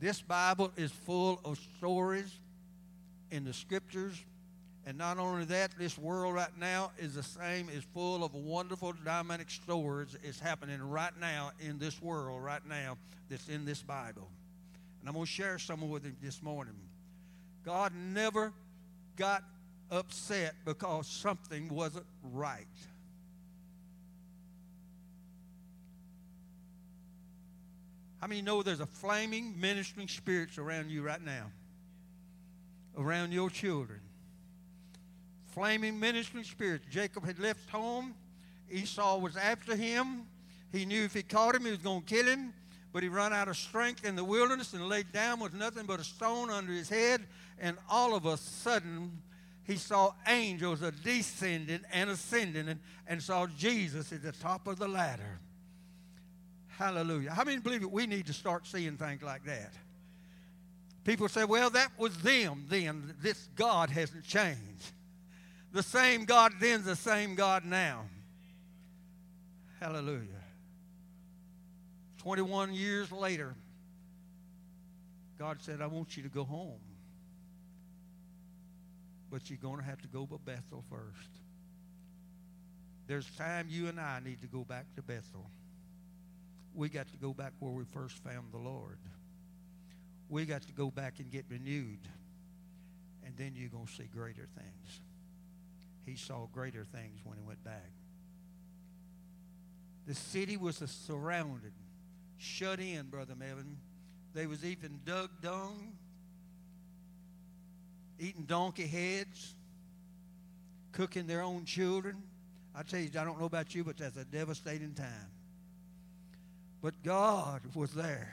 This 0.00 0.20
Bible 0.20 0.72
is 0.76 0.90
full 0.90 1.40
of 1.44 1.60
stories 1.76 2.38
in 3.30 3.44
the 3.44 3.52
scriptures. 3.52 4.20
And 4.86 4.98
not 4.98 5.18
only 5.18 5.44
that, 5.44 5.72
this 5.78 5.96
world 5.96 6.34
right 6.34 6.58
now 6.58 6.90
is 6.98 7.14
the 7.14 7.22
same, 7.22 7.68
is 7.68 7.84
full 7.94 8.24
of 8.24 8.34
wonderful 8.34 8.94
dynamic 9.04 9.50
stories. 9.50 10.16
It's 10.24 10.40
happening 10.40 10.82
right 10.82 11.12
now 11.20 11.52
in 11.60 11.78
this 11.78 12.00
world, 12.02 12.42
right 12.42 12.66
now, 12.66 12.96
that's 13.28 13.48
in 13.48 13.64
this 13.64 13.82
Bible. 13.82 14.28
And 15.00 15.08
I'm 15.08 15.14
going 15.14 15.26
to 15.26 15.30
share 15.30 15.58
some 15.58 15.88
with 15.88 16.04
you 16.04 16.12
this 16.22 16.42
morning. 16.42 16.74
God 17.64 17.92
never 17.94 18.52
got 19.16 19.42
upset 19.90 20.54
because 20.64 21.06
something 21.06 21.68
wasn't 21.68 22.06
right. 22.22 22.66
How 28.20 28.26
many 28.26 28.42
know 28.42 28.62
there's 28.62 28.80
a 28.80 28.86
flaming 28.86 29.58
ministering 29.58 30.08
spirits 30.08 30.58
around 30.58 30.90
you 30.90 31.02
right 31.02 31.24
now? 31.24 31.46
Around 32.98 33.32
your 33.32 33.48
children. 33.48 34.00
Flaming 35.46 35.98
ministering 35.98 36.44
spirits. 36.44 36.84
Jacob 36.90 37.24
had 37.24 37.38
left 37.38 37.70
home. 37.70 38.14
Esau 38.70 39.18
was 39.18 39.36
after 39.36 39.74
him. 39.74 40.26
He 40.70 40.84
knew 40.84 41.04
if 41.04 41.14
he 41.14 41.22
caught 41.22 41.54
him, 41.54 41.64
he 41.64 41.70
was 41.70 41.80
going 41.80 42.02
to 42.02 42.06
kill 42.06 42.26
him. 42.26 42.52
But 42.92 43.02
he 43.02 43.08
run 43.08 43.32
out 43.32 43.48
of 43.48 43.56
strength 43.56 44.04
in 44.04 44.16
the 44.16 44.24
wilderness 44.24 44.72
and 44.72 44.88
laid 44.88 45.12
down 45.12 45.40
with 45.40 45.54
nothing 45.54 45.86
but 45.86 46.00
a 46.00 46.04
stone 46.04 46.50
under 46.50 46.72
his 46.72 46.88
head. 46.88 47.24
And 47.58 47.76
all 47.88 48.14
of 48.14 48.26
a 48.26 48.36
sudden, 48.36 49.22
he 49.64 49.76
saw 49.76 50.12
angels 50.26 50.80
descending 51.04 51.80
and 51.92 52.10
ascending 52.10 52.68
and, 52.68 52.80
and 53.06 53.22
saw 53.22 53.46
Jesus 53.46 54.12
at 54.12 54.22
the 54.22 54.32
top 54.32 54.66
of 54.66 54.78
the 54.78 54.88
ladder. 54.88 55.38
Hallelujah. 56.66 57.30
How 57.30 57.44
many 57.44 57.60
believe 57.60 57.82
it? 57.82 57.90
We 57.90 58.06
need 58.06 58.26
to 58.26 58.32
start 58.32 58.66
seeing 58.66 58.96
things 58.96 59.22
like 59.22 59.44
that. 59.44 59.72
People 61.04 61.28
say, 61.28 61.44
well, 61.44 61.70
that 61.70 61.90
was 61.98 62.16
them 62.18 62.64
then. 62.68 63.14
This 63.20 63.48
God 63.54 63.90
hasn't 63.90 64.24
changed. 64.24 64.92
The 65.72 65.82
same 65.82 66.24
God 66.24 66.54
then's 66.58 66.84
the 66.84 66.96
same 66.96 67.34
God 67.34 67.64
now. 67.64 68.06
Hallelujah. 69.78 70.39
21 72.20 72.74
years 72.74 73.10
later, 73.10 73.54
God 75.38 75.58
said, 75.60 75.80
I 75.80 75.86
want 75.86 76.18
you 76.18 76.22
to 76.22 76.28
go 76.28 76.44
home. 76.44 76.80
But 79.30 79.48
you're 79.48 79.58
going 79.58 79.78
to 79.78 79.84
have 79.84 80.02
to 80.02 80.08
go 80.08 80.26
to 80.26 80.38
Bethel 80.38 80.84
first. 80.90 81.30
There's 83.06 83.26
time 83.36 83.68
you 83.70 83.88
and 83.88 83.98
I 83.98 84.20
need 84.22 84.42
to 84.42 84.46
go 84.46 84.64
back 84.64 84.84
to 84.96 85.02
Bethel. 85.02 85.48
We 86.74 86.90
got 86.90 87.08
to 87.08 87.16
go 87.16 87.32
back 87.32 87.52
where 87.58 87.72
we 87.72 87.84
first 87.84 88.18
found 88.18 88.52
the 88.52 88.58
Lord. 88.58 88.98
We 90.28 90.44
got 90.44 90.62
to 90.62 90.72
go 90.72 90.90
back 90.90 91.20
and 91.20 91.30
get 91.30 91.46
renewed. 91.48 92.06
And 93.24 93.34
then 93.36 93.52
you're 93.56 93.70
going 93.70 93.86
to 93.86 93.92
see 93.92 94.08
greater 94.14 94.46
things. 94.54 95.00
He 96.04 96.16
saw 96.16 96.48
greater 96.52 96.84
things 96.84 97.20
when 97.24 97.38
he 97.38 97.42
went 97.42 97.64
back. 97.64 97.90
The 100.06 100.14
city 100.14 100.56
was 100.56 100.76
surrounded, 101.06 101.72
shut 102.40 102.80
in, 102.80 103.06
Brother 103.06 103.34
Melvin. 103.36 103.76
They 104.34 104.46
was 104.46 104.64
even 104.64 105.00
dug 105.04 105.30
dung, 105.42 105.92
eating 108.18 108.44
donkey 108.44 108.86
heads, 108.86 109.54
cooking 110.92 111.26
their 111.26 111.42
own 111.42 111.64
children. 111.64 112.22
I 112.74 112.82
tell 112.82 113.00
you, 113.00 113.10
I 113.18 113.24
don't 113.24 113.38
know 113.38 113.46
about 113.46 113.74
you, 113.74 113.84
but 113.84 113.98
that's 113.98 114.16
a 114.16 114.24
devastating 114.24 114.94
time. 114.94 115.30
But 116.82 117.02
God 117.02 117.60
was 117.74 117.92
there. 117.92 118.32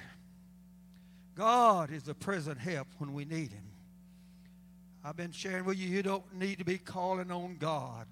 God 1.36 1.92
is 1.92 2.08
a 2.08 2.14
present 2.14 2.60
help 2.60 2.88
when 3.00 3.14
we 3.14 3.26
need 3.26 3.52
Him. 3.52 3.64
I've 5.04 5.18
been 5.18 5.32
sharing 5.32 5.66
with 5.66 5.78
you, 5.78 5.90
you 5.90 6.04
don't 6.04 6.34
need 6.36 6.60
to 6.60 6.66
be 6.66 6.78
calling 6.78 7.32
on 7.32 7.58
God. 7.60 8.08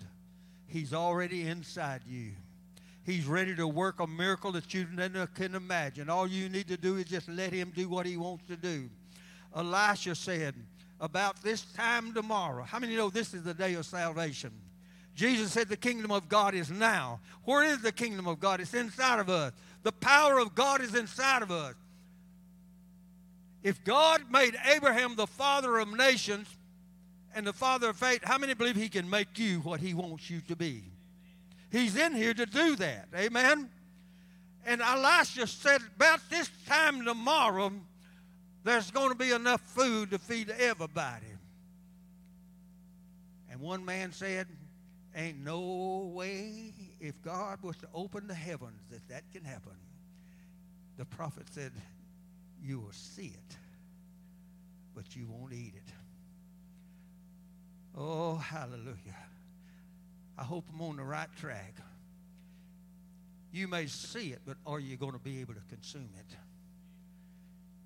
He's 0.67 0.93
already 0.93 1.47
inside 1.47 2.01
you. 2.07 2.31
He's 3.05 3.27
ready 3.27 3.55
to 3.55 3.67
work 3.67 3.99
a 3.99 4.07
miracle 4.07 4.51
that 4.53 4.73
you 4.73 4.87
can 5.35 5.53
imagine. 5.53 6.09
All 6.09 6.27
you 6.27 6.49
need 6.49 6.67
to 6.69 6.77
do 6.77 6.97
is 6.97 7.05
just 7.05 7.29
let 7.29 7.53
Him 7.53 7.71
do 7.75 7.87
what 7.87 8.07
He 8.07 8.17
wants 8.17 8.45
to 8.47 8.55
do. 8.55 8.89
Elisha 9.55 10.15
said, 10.15 10.55
About 10.99 11.43
this 11.43 11.61
time 11.73 12.13
tomorrow, 12.15 12.63
how 12.63 12.79
many 12.79 12.95
know 12.95 13.11
this 13.11 13.35
is 13.35 13.43
the 13.43 13.53
day 13.53 13.75
of 13.75 13.85
salvation? 13.85 14.51
Jesus 15.13 15.51
said, 15.51 15.69
The 15.69 15.77
kingdom 15.77 16.11
of 16.11 16.27
God 16.27 16.55
is 16.55 16.71
now. 16.71 17.19
Where 17.43 17.63
is 17.63 17.81
the 17.83 17.91
kingdom 17.91 18.27
of 18.27 18.39
God? 18.39 18.59
It's 18.59 18.73
inside 18.73 19.19
of 19.19 19.29
us. 19.29 19.53
The 19.83 19.91
power 19.91 20.39
of 20.39 20.55
God 20.55 20.81
is 20.81 20.95
inside 20.95 21.43
of 21.43 21.51
us. 21.51 21.75
If 23.61 23.83
God 23.83 24.23
made 24.31 24.55
Abraham 24.65 25.15
the 25.15 25.27
father 25.27 25.77
of 25.77 25.95
nations 25.95 26.47
and 27.35 27.45
the 27.45 27.53
father 27.53 27.89
of 27.89 27.97
faith, 27.97 28.23
how 28.23 28.39
many 28.39 28.55
believe 28.55 28.75
he 28.75 28.89
can 28.89 29.07
make 29.07 29.37
you 29.37 29.59
what 29.59 29.79
he 29.79 29.93
wants 29.93 30.27
you 30.27 30.41
to 30.41 30.55
be? 30.55 30.83
He's 31.75 31.97
in 31.97 32.15
here 32.15 32.33
to 32.33 32.45
do 32.45 32.77
that. 32.77 33.09
Amen? 33.13 33.69
And 34.65 34.81
Elisha 34.81 35.45
said, 35.45 35.81
about 35.97 36.21
this 36.29 36.49
time 36.67 37.03
tomorrow, 37.03 37.69
there's 38.63 38.91
going 38.91 39.09
to 39.09 39.15
be 39.15 39.31
enough 39.31 39.59
food 39.59 40.11
to 40.11 40.17
feed 40.17 40.49
everybody. 40.51 41.25
And 43.51 43.59
one 43.59 43.83
man 43.83 44.13
said, 44.13 44.47
Ain't 45.17 45.43
no 45.43 46.11
way 46.13 46.71
if 47.01 47.21
God 47.21 47.59
was 47.61 47.75
to 47.77 47.87
open 47.93 48.27
the 48.27 48.33
heavens 48.33 48.81
that 48.91 49.05
that 49.09 49.23
can 49.33 49.43
happen. 49.43 49.75
The 50.97 51.05
prophet 51.05 51.47
said, 51.51 51.73
You 52.61 52.79
will 52.79 52.93
see 52.93 53.33
it, 53.33 53.57
but 54.93 55.13
you 55.13 55.27
won't 55.27 55.51
eat 55.51 55.73
it. 55.75 55.93
Oh, 57.97 58.35
hallelujah. 58.35 58.95
I 60.37 60.43
hope 60.43 60.65
I'm 60.73 60.81
on 60.81 60.97
the 60.97 61.03
right 61.03 61.29
track. 61.39 61.75
You 63.51 63.67
may 63.67 63.87
see 63.87 64.31
it, 64.31 64.41
but 64.45 64.57
are 64.65 64.79
you 64.79 64.97
going 64.97 65.13
to 65.13 65.19
be 65.19 65.39
able 65.39 65.53
to 65.53 65.61
consume 65.69 66.09
it? 66.19 66.35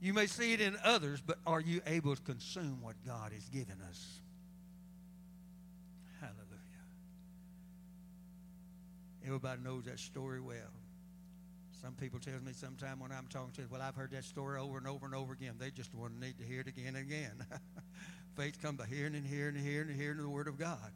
You 0.02 0.14
may 0.14 0.28
see 0.28 0.54
it 0.54 0.62
in 0.62 0.78
others, 0.84 1.22
but 1.22 1.38
are 1.46 1.60
you 1.60 1.82
able 1.86 2.16
to 2.16 2.22
consume 2.22 2.82
what 2.82 2.96
God 3.06 3.34
has 3.34 3.48
given 3.50 3.76
us? 3.88 4.22
Hallelujah. 6.20 6.40
Everybody 9.26 9.62
knows 9.62 9.86
that 9.86 10.00
story 10.00 10.40
well. 10.40 10.56
Some 11.82 11.94
people 11.94 12.20
tell 12.20 12.40
me 12.44 12.54
sometime 12.54 13.00
when 13.00 13.12
I'm 13.12 13.28
talking 13.28 13.52
to 13.52 13.62
them, 13.62 13.70
well, 13.72 13.82
I've 13.82 13.96
heard 13.96 14.12
that 14.12 14.24
story 14.26 14.60
over 14.60 14.78
and 14.78 14.88
over 14.88 15.06
and 15.06 15.16
over 15.16 15.34
again. 15.34 15.56
They 15.60 15.70
just 15.70 15.94
want 15.94 16.14
to 16.14 16.20
need 16.20 16.38
to 16.40 16.44
hear 16.44 16.62
it 16.62 16.68
again 16.68 16.96
and 16.96 16.98
again. 16.98 17.46
faith 18.36 18.62
comes 18.62 18.80
by 18.80 18.86
hearing 18.86 19.16
and 19.16 19.26
hearing 19.26 19.56
and 19.56 19.66
hearing 19.66 19.90
and 19.90 20.00
hearing 20.00 20.18
the 20.18 20.30
Word 20.30 20.48
of 20.48 20.58
God. 20.58 20.92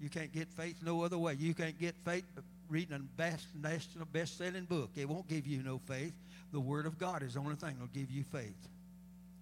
You 0.00 0.08
can't 0.08 0.32
get 0.32 0.48
faith 0.48 0.76
no 0.84 1.02
other 1.02 1.18
way. 1.18 1.34
You 1.34 1.54
can't 1.54 1.78
get 1.78 1.96
faith 2.04 2.24
reading 2.68 2.94
a 2.94 2.98
best, 2.98 3.46
national 3.60 4.06
best-selling 4.06 4.64
book. 4.64 4.90
It 4.96 5.08
won't 5.08 5.28
give 5.28 5.46
you 5.46 5.62
no 5.62 5.78
faith. 5.78 6.12
The 6.52 6.60
Word 6.60 6.86
of 6.86 6.98
God 6.98 7.22
is 7.22 7.34
the 7.34 7.40
only 7.40 7.56
thing 7.56 7.74
that 7.74 7.80
will 7.80 7.88
give 7.88 8.10
you 8.10 8.22
faith. 8.22 8.68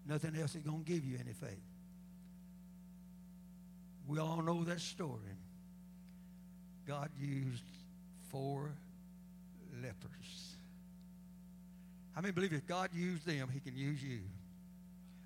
Nothing 0.09 0.37
else 0.41 0.55
is 0.55 0.63
going 0.63 0.85
to 0.85 0.91
give 0.91 1.05
you 1.05 1.19
any 1.21 1.33
faith. 1.33 1.61
We 4.07 4.19
all 4.19 4.41
know 4.43 4.63
that 4.65 4.81
story. 4.81 5.19
God 6.87 7.11
used 7.21 7.65
four 8.31 8.71
lepers. 9.83 10.57
How 12.15 12.21
many 12.23 12.33
believe 12.33 12.53
if 12.53 12.67
God 12.67 12.91
used 12.95 13.27
them, 13.27 13.49
he 13.53 13.61
can 13.61 13.77
use 13.77 14.03
you? 14.03 14.21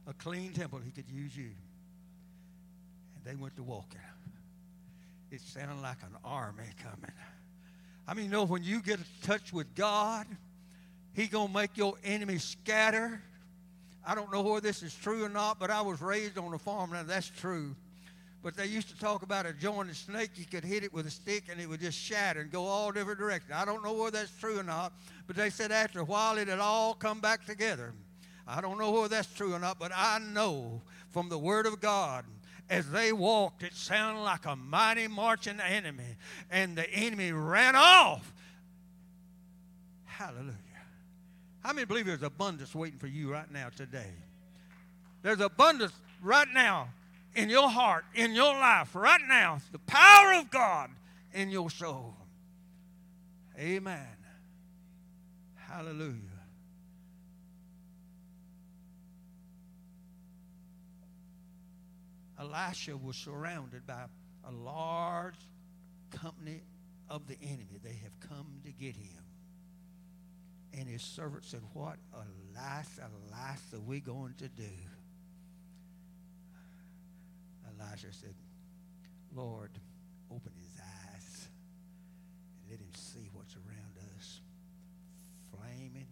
A 0.09 0.15
clean 0.15 0.53
temple, 0.53 0.81
he 0.85 0.91
could 0.91 1.09
use 1.09 1.37
you. 1.37 1.51
And 3.15 3.25
they 3.25 3.35
went 3.41 3.55
to 3.57 3.63
walking. 3.63 4.01
It 5.31 5.41
sounded 5.41 5.81
like 5.81 5.99
an 6.03 6.17
army 6.25 6.65
coming. 6.83 7.13
I 8.09 8.15
mean, 8.15 8.27
you 8.27 8.31
know, 8.33 8.45
when 8.45 8.65
you 8.65 8.83
get 8.83 8.99
in 8.99 9.05
touch 9.23 9.53
with 9.53 9.73
God, 9.77 10.27
He 11.13 11.29
gonna 11.29 11.53
make 11.53 11.77
your 11.77 11.95
enemies 12.03 12.43
scatter. 12.43 13.23
I 14.05 14.17
don't 14.17 14.33
know 14.33 14.43
whether 14.43 14.61
this 14.61 14.83
is 14.83 14.93
true 14.95 15.25
or 15.25 15.29
not, 15.29 15.61
but 15.61 15.71
I 15.71 15.83
was 15.83 16.01
raised 16.01 16.37
on 16.37 16.53
a 16.53 16.59
farm. 16.59 16.91
Now, 16.93 17.05
that's 17.05 17.29
true. 17.29 17.77
But 18.43 18.57
they 18.57 18.67
used 18.67 18.89
to 18.89 18.99
talk 18.99 19.23
about 19.23 19.47
a 19.47 19.53
jointed 19.53 19.95
snake. 19.95 20.31
You 20.35 20.47
could 20.47 20.65
hit 20.65 20.83
it 20.83 20.93
with 20.93 21.07
a 21.07 21.11
stick 21.11 21.45
and 21.51 21.61
it 21.61 21.69
would 21.69 21.81
just 21.81 21.99
shatter 21.99 22.41
and 22.41 22.51
go 22.51 22.65
all 22.65 22.91
different 22.91 23.21
directions. 23.21 23.53
I 23.55 23.65
don't 23.65 23.85
know 23.85 23.93
whether 23.93 24.19
that's 24.19 24.37
true 24.41 24.59
or 24.59 24.63
not, 24.63 24.93
but 25.27 25.37
they 25.37 25.51
said 25.51 25.71
after 25.71 26.01
a 26.01 26.05
while 26.05 26.39
it 26.39 26.49
had 26.49 26.59
all 26.59 26.95
come 26.95 27.21
back 27.21 27.45
together. 27.45 27.93
I 28.49 28.61
don't 28.61 28.79
know 28.79 28.91
whether 28.91 29.09
that's 29.09 29.33
true 29.33 29.53
or 29.53 29.59
not, 29.59 29.79
but 29.79 29.93
I 29.95 30.19
know 30.19 30.81
from 31.11 31.29
the 31.29 31.39
Word 31.39 31.67
of 31.67 31.81
God 31.81 32.25
as 32.71 32.89
they 32.91 33.13
walked, 33.13 33.65
it 33.65 33.75
sounded 33.75 34.23
like 34.23 34.47
a 34.47 34.55
mighty 34.55 35.09
marching 35.09 35.61
enemy, 35.61 36.17
and 36.51 36.77
the 36.77 36.89
enemy 36.89 37.33
ran 37.33 37.75
off. 37.75 38.33
Hallelujah. 40.05 40.55
How 41.65 41.73
many 41.73 41.85
believe 41.85 42.07
there's 42.07 42.23
abundance 42.23 42.75
waiting 42.75 42.99
for 42.99 43.09
you 43.09 43.33
right 43.33 43.51
now 43.51 43.69
today? 43.77 44.13
There's 45.23 45.41
abundance 45.41 45.93
right 46.23 46.49
now 46.55 46.89
in 47.35 47.51
your 47.51 47.69
heart, 47.69 48.05
in 48.15 48.35
your 48.35 48.55
life, 48.55 48.95
right 48.95 49.21
now. 49.29 49.59
The 49.73 49.79
power 49.81 50.35
of 50.35 50.51
God 50.51 50.91
in 51.35 51.51
your 51.51 51.71
soul. 51.71 52.15
Amen. 53.59 54.07
Hallelujah. 55.57 56.30
Elisha 62.41 62.97
was 62.97 63.17
surrounded 63.17 63.87
by 63.87 64.05
a 64.45 64.51
large 64.51 65.37
company 66.11 66.63
of 67.09 67.27
the 67.27 67.37
enemy. 67.43 67.79
They 67.83 68.01
have 68.03 68.19
come 68.21 68.61
to 68.65 68.73
get 68.73 68.97
him. 68.97 69.23
And 70.73 70.89
his 70.89 71.03
servant 71.03 71.45
said, 71.45 71.61
What, 71.75 71.97
Elisha, 72.15 73.03
Elisha, 73.03 73.77
are 73.77 73.81
we 73.81 74.01
going 74.01 74.35
to 74.39 74.49
do? 74.49 74.73
Elisha 77.69 78.13
said, 78.13 78.35
Lord, 79.35 79.71
open 80.31 80.53
his 80.59 80.81
eyes 80.81 81.49
and 82.63 82.71
let 82.71 82.81
him 82.81 82.95
see 82.95 83.29
what's 83.33 83.55
around 83.57 83.97
us. 84.17 84.41
Flaming 85.51 86.07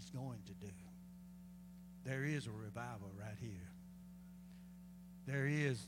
he's 0.00 0.10
going 0.10 0.38
to 0.46 0.54
do. 0.54 0.72
There 2.04 2.24
is 2.24 2.46
a 2.46 2.50
revival 2.50 3.10
right 3.18 3.36
here. 3.40 3.68
There 5.26 5.46
is 5.46 5.78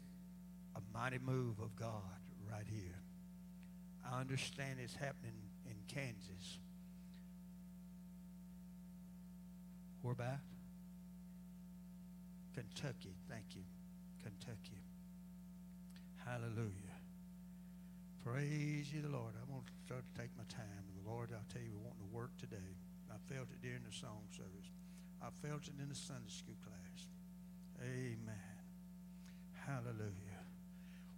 a 0.77 0.81
mighty 0.93 1.19
move 1.19 1.59
of 1.61 1.75
God 1.77 2.21
right 2.51 2.67
here. 2.71 2.99
I 4.11 4.21
understand 4.21 4.79
it's 4.83 4.95
happening 4.95 5.33
in 5.67 5.77
Kansas. 5.89 6.59
Where 10.03 10.13
about? 10.13 10.41
Kentucky. 12.55 13.15
Thank 13.31 13.45
you. 13.55 13.63
Kentucky. 14.23 14.83
Hallelujah. 16.27 16.71
Praise 18.25 18.93
you, 18.93 19.03
the 19.03 19.09
Lord. 19.09 19.33
I'm 19.41 19.49
going 19.49 19.65
to 19.65 19.87
start 19.87 20.05
to 20.15 20.21
take 20.21 20.31
my 20.37 20.45
time. 20.55 20.85
And 20.87 21.05
the 21.05 21.11
Lord, 21.11 21.31
I'll 21.33 21.41
tell 21.53 21.63
you, 21.63 21.71
we're 21.75 21.89
wanting 21.89 22.07
to 22.09 22.15
work 22.15 22.31
today. 22.39 22.77
I 23.13 23.35
felt 23.35 23.49
it 23.51 23.61
during 23.61 23.83
the 23.89 23.95
song 23.95 24.23
service. 24.35 24.71
I 25.21 25.29
felt 25.47 25.63
it 25.69 25.75
in 25.81 25.89
the 25.89 25.95
Sunday 25.95 26.29
school 26.29 26.57
class. 26.65 27.07
Amen. 27.83 28.63
Hallelujah. 29.67 30.43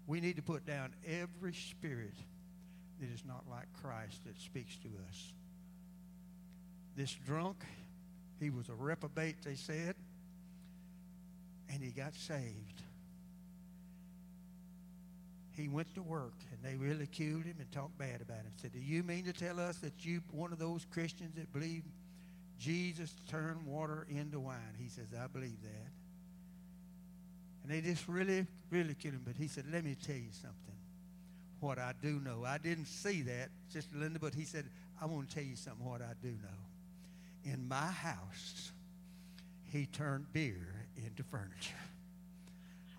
We 0.07 0.21
need 0.21 0.37
to 0.37 0.43
put 0.43 0.67
down 0.67 0.95
every 1.07 1.55
spirit 1.55 2.17
that 3.01 3.09
is 3.11 3.25
not 3.25 3.45
like 3.49 3.67
Christ 3.83 4.25
that 4.27 4.39
speaks 4.41 4.77
to 4.79 4.89
us. 5.09 5.33
This 6.97 7.13
drunk, 7.27 7.65
he 8.41 8.51
was 8.51 8.69
a 8.69 8.75
reprobate, 8.75 9.43
they 9.43 9.55
said, 9.55 9.95
and 11.73 11.83
he 11.83 11.91
got 11.91 12.15
saved. 12.15 12.84
He 15.57 15.69
went 15.69 15.95
to 15.95 16.03
work, 16.03 16.35
and 16.51 16.63
they 16.63 16.77
ridiculed 16.77 17.45
him 17.45 17.57
and 17.59 17.71
talked 17.71 17.97
bad 17.97 18.21
about 18.21 18.39
him. 18.39 18.53
Said, 18.57 18.73
"Do 18.73 18.81
you 18.81 19.03
mean 19.03 19.25
to 19.25 19.33
tell 19.33 19.61
us 19.61 19.79
that 19.79 20.05
you 20.05 20.23
one 20.31 20.53
of 20.53 20.59
those 20.59 20.85
Christians 20.85 21.37
that 21.37 21.53
believe 21.53 21.85
Jesus 22.59 23.15
turned 23.29 23.65
water 23.65 24.07
into 24.09 24.41
wine?" 24.41 24.75
He 24.79 24.89
says, 24.89 25.07
"I 25.19 25.27
believe 25.29 25.63
that." 25.63 25.93
And 27.65 27.73
they 27.73 27.81
just 27.81 28.07
really 28.07 28.47
ridiculed 28.71 29.15
him. 29.15 29.23
But 29.25 29.37
he 29.37 29.49
said, 29.49 29.65
Let 29.73 29.85
me 29.85 29.97
tell 30.07 30.17
you 30.17 30.33
something. 30.33 30.59
What 31.61 31.79
I 31.79 31.95
do 32.03 32.21
know. 32.21 32.45
I 32.45 32.59
didn't 32.59 32.87
see 32.87 33.23
that, 33.23 33.49
Sister 33.69 33.97
Linda, 33.97 34.19
but 34.19 34.35
he 34.35 34.45
said, 34.45 34.67
I 35.01 35.07
want 35.07 35.31
to 35.31 35.35
tell 35.35 35.45
you 35.45 35.57
something 35.57 35.85
what 35.85 36.03
I 36.03 36.13
do 36.23 36.29
know. 36.29 37.51
In 37.53 37.67
my 37.67 37.87
house, 37.87 38.71
he 39.73 39.87
turned 39.87 40.31
beer 40.33 40.87
into 40.97 41.23
furniture. 41.23 41.75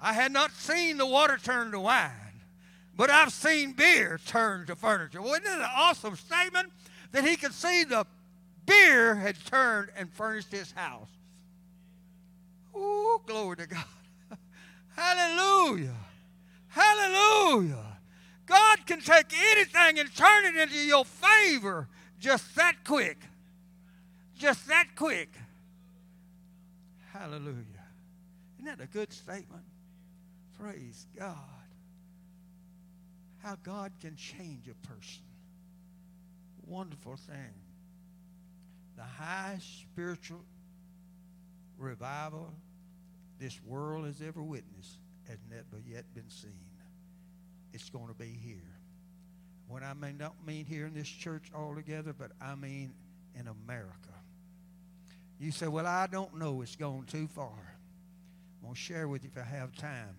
I 0.01 0.13
had 0.13 0.31
not 0.31 0.51
seen 0.51 0.97
the 0.97 1.05
water 1.05 1.37
turn 1.41 1.71
to 1.71 1.79
wine, 1.79 2.34
but 2.97 3.09
I've 3.09 3.31
seen 3.33 3.73
beer 3.73 4.19
turn 4.25 4.65
to 4.67 4.75
furniture. 4.75 5.21
Wasn't 5.21 5.45
it 5.45 5.51
an 5.51 5.67
awesome 5.75 6.15
statement 6.15 6.71
that 7.11 7.25
he 7.25 7.35
could 7.35 7.53
see 7.53 7.83
the 7.83 8.05
beer 8.65 9.15
had 9.15 9.35
turned 9.45 9.89
and 9.97 10.09
furnished 10.09 10.51
his 10.51 10.71
house? 10.71 11.09
Oh, 12.73 13.21
glory 13.25 13.57
to 13.57 13.67
God. 13.67 13.83
Hallelujah. 14.95 15.95
Hallelujah. 16.67 17.97
God 18.45 18.85
can 18.85 19.01
take 19.01 19.33
anything 19.33 19.99
and 19.99 20.13
turn 20.15 20.45
it 20.45 20.55
into 20.55 20.77
your 20.77 21.05
favor 21.05 21.87
just 22.19 22.55
that 22.55 22.75
quick. 22.85 23.17
Just 24.37 24.67
that 24.67 24.87
quick. 24.95 25.29
Hallelujah. 27.11 27.63
Isn't 28.59 28.77
that 28.77 28.83
a 28.83 28.87
good 28.87 29.11
statement? 29.11 29.63
Praise 30.59 31.07
God. 31.17 31.54
How 33.45 33.55
God 33.61 33.91
can 34.01 34.15
change 34.15 34.67
a 34.67 34.87
person. 34.87 35.21
Wonderful 36.65 37.15
thing. 37.15 37.53
The 38.97 39.03
highest 39.03 39.81
spiritual 39.81 40.41
revival 41.77 42.51
this 43.39 43.61
world 43.63 44.07
has 44.07 44.19
ever 44.19 44.41
witnessed 44.41 44.97
has 45.27 45.37
never 45.47 45.79
yet 45.87 46.05
been 46.15 46.27
seen. 46.27 46.65
It's 47.71 47.87
going 47.91 48.07
to 48.07 48.15
be 48.15 48.35
here. 48.43 48.79
What 49.67 49.83
I 49.83 49.93
mean, 49.93 50.17
don't 50.17 50.47
mean 50.47 50.65
here 50.65 50.87
in 50.87 50.95
this 50.95 51.07
church 51.07 51.51
altogether, 51.53 52.13
but 52.17 52.31
I 52.41 52.55
mean 52.55 52.95
in 53.39 53.47
America. 53.47 53.93
You 55.37 55.51
say, 55.51 55.67
well, 55.67 55.85
I 55.85 56.07
don't 56.07 56.35
know. 56.39 56.63
It's 56.63 56.75
gone 56.75 57.05
too 57.05 57.27
far. 57.27 57.75
I'm 58.59 58.63
going 58.63 58.73
to 58.73 58.79
share 58.79 59.07
with 59.07 59.23
you 59.23 59.29
if 59.35 59.39
I 59.39 59.45
have 59.45 59.75
time. 59.75 60.15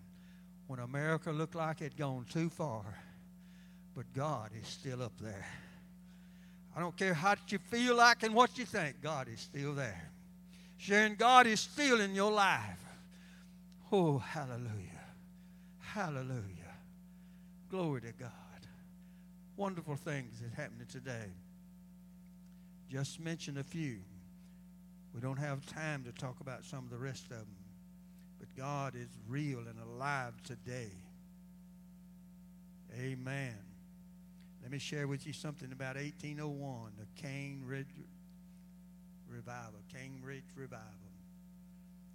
When 0.69 0.79
America 0.79 1.33
looked 1.33 1.57
like 1.57 1.81
it 1.81 1.85
had 1.85 1.97
gone 1.97 2.25
too 2.31 2.51
far, 2.51 2.85
but 3.97 4.13
God 4.13 4.51
is 4.61 4.69
still 4.69 5.03
up 5.03 5.15
there. 5.21 5.47
I 6.77 6.81
don't 6.81 6.95
care 6.95 7.15
how 7.15 7.35
you 7.49 7.59
feel 7.59 7.97
like 7.97 8.23
and 8.23 8.35
what 8.35 8.59
you 8.59 8.67
think, 8.67 9.01
God 9.03 9.27
is 9.33 9.41
still 9.41 9.73
there. 9.73 10.11
Sharing 10.77 11.15
God 11.15 11.47
is 11.47 11.61
still 11.61 12.03
in 12.03 12.15
your 12.15 12.31
life. 12.31 12.85
Oh, 13.91 14.19
hallelujah. 14.19 15.01
Hallelujah. 15.81 16.75
Glory 17.71 18.03
to 18.03 18.13
God. 18.13 18.31
Wonderful 19.57 19.97
things 19.97 20.41
that 20.41 20.53
happening 20.61 20.87
today. 20.93 21.33
Just 22.91 23.19
mention 23.19 23.57
a 23.57 23.65
few. 23.65 23.97
We 25.15 25.23
don't 25.23 25.39
have 25.39 25.65
time 25.65 26.05
to 26.05 26.13
talk 26.13 26.41
about 26.41 26.67
some 26.67 26.85
of 26.85 26.91
the 26.91 26.99
rest 26.99 27.25
of 27.25 27.31
them. 27.31 27.47
But 28.39 28.55
God 28.55 28.95
is 28.95 29.09
real 29.27 29.61
and 29.61 29.79
alive 29.89 30.35
today. 30.45 30.91
Amen. 33.01 33.55
Let 34.67 34.73
me 34.73 34.79
share 34.81 35.07
with 35.07 35.25
you 35.29 35.33
something 35.33 35.71
about 35.71 35.95
1801, 35.95 36.91
the 36.99 37.23
Cane 37.23 37.63
Ridge 37.65 37.87
Revival. 39.29 39.79
Cane 39.95 40.21
Ridge 40.25 40.43
Revival 40.57 40.83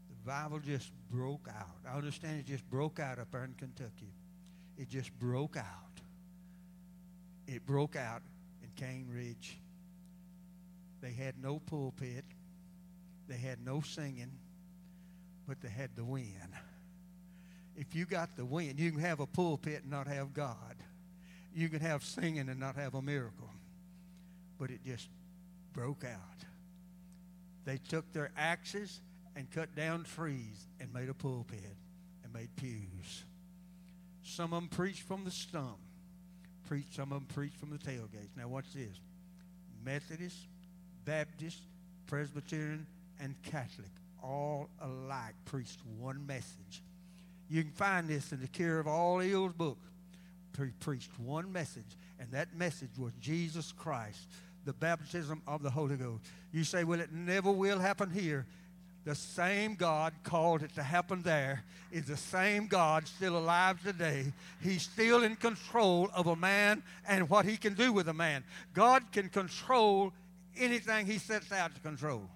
The 0.09 0.15
revival 0.19 0.59
just 0.59 0.91
broke 1.09 1.47
out. 1.47 1.77
I 1.89 1.95
understand 1.95 2.41
it 2.41 2.45
just 2.45 2.69
broke 2.69 2.99
out 2.99 3.19
up 3.19 3.31
there 3.31 3.45
in 3.45 3.53
Kentucky. 3.53 4.13
It 4.77 4.89
just 4.89 5.17
broke 5.17 5.55
out. 5.55 6.01
It 7.47 7.65
broke 7.65 7.95
out 7.95 8.21
in 8.61 8.69
Cane 8.75 9.07
Ridge. 9.09 9.57
They 10.99 11.13
had 11.13 11.41
no 11.41 11.59
pulpit. 11.59 12.25
They 13.29 13.37
had 13.37 13.65
no 13.65 13.79
singing, 13.79 14.33
but 15.47 15.61
they 15.61 15.69
had 15.69 15.95
the 15.95 16.03
wind. 16.03 16.51
If 17.77 17.95
you 17.95 18.03
got 18.03 18.35
the 18.35 18.43
wind, 18.43 18.77
you 18.77 18.91
can 18.91 18.99
have 18.99 19.21
a 19.21 19.25
pulpit 19.25 19.83
and 19.83 19.91
not 19.91 20.07
have 20.07 20.33
God. 20.33 20.75
You 21.53 21.69
can 21.69 21.81
have 21.81 22.03
singing 22.03 22.49
and 22.49 22.59
not 22.59 22.75
have 22.75 22.93
a 22.95 23.01
miracle. 23.01 23.49
But 24.57 24.69
it 24.69 24.83
just 24.85 25.09
broke 25.73 26.03
out. 26.03 26.45
They 27.65 27.77
took 27.77 28.11
their 28.13 28.31
axes 28.37 29.01
and 29.35 29.49
cut 29.51 29.75
down 29.75 30.03
trees 30.03 30.67
and 30.79 30.93
made 30.93 31.09
a 31.09 31.13
pulpit 31.13 31.75
and 32.23 32.33
made 32.33 32.55
pews. 32.55 33.23
Some 34.23 34.53
of 34.53 34.61
them 34.61 34.69
preached 34.69 35.03
from 35.03 35.25
the 35.25 35.31
stump. 35.31 35.77
Preached, 36.67 36.95
some 36.95 37.11
of 37.11 37.19
them 37.19 37.27
preached 37.33 37.57
from 37.57 37.69
the 37.69 37.77
tailgates. 37.77 38.35
Now 38.37 38.47
watch 38.47 38.65
this. 38.73 38.99
Methodist, 39.83 40.37
Baptist, 41.05 41.59
Presbyterian, 42.07 42.85
and 43.19 43.35
Catholic 43.43 43.89
all 44.23 44.69
alike 44.79 45.33
preached 45.45 45.79
one 45.97 46.25
message. 46.25 46.83
You 47.49 47.63
can 47.63 47.71
find 47.71 48.07
this 48.07 48.31
in 48.31 48.39
the 48.39 48.47
Cure 48.47 48.79
of 48.79 48.87
All 48.87 49.19
Ills 49.19 49.53
book. 49.53 49.77
He 50.57 50.71
preached 50.79 51.11
one 51.19 51.51
message, 51.51 51.97
and 52.19 52.31
that 52.31 52.55
message 52.55 52.97
was 52.97 53.13
Jesus 53.19 53.71
Christ, 53.71 54.27
the 54.65 54.73
baptism 54.73 55.41
of 55.47 55.63
the 55.63 55.69
Holy 55.69 55.95
Ghost. 55.95 56.23
You 56.51 56.63
say, 56.63 56.83
well, 56.83 56.99
it 56.99 57.11
never 57.11 57.51
will 57.51 57.79
happen 57.79 58.09
here. 58.09 58.45
The 59.03 59.15
same 59.15 59.73
God 59.73 60.13
called 60.23 60.61
it 60.61 60.75
to 60.75 60.83
happen 60.83 61.23
there 61.23 61.63
is 61.91 62.05
the 62.05 62.17
same 62.17 62.67
God 62.67 63.07
still 63.07 63.35
alive 63.35 63.81
today. 63.83 64.31
He's 64.61 64.83
still 64.83 65.23
in 65.23 65.35
control 65.35 66.09
of 66.13 66.27
a 66.27 66.35
man 66.35 66.83
and 67.07 67.27
what 67.27 67.45
he 67.45 67.57
can 67.57 67.73
do 67.73 67.91
with 67.91 68.09
a 68.09 68.13
man. 68.13 68.43
God 68.75 69.11
can 69.11 69.29
control 69.29 70.13
anything 70.55 71.07
he 71.07 71.17
sets 71.17 71.51
out 71.51 71.73
to 71.73 71.81
control. 71.81 72.29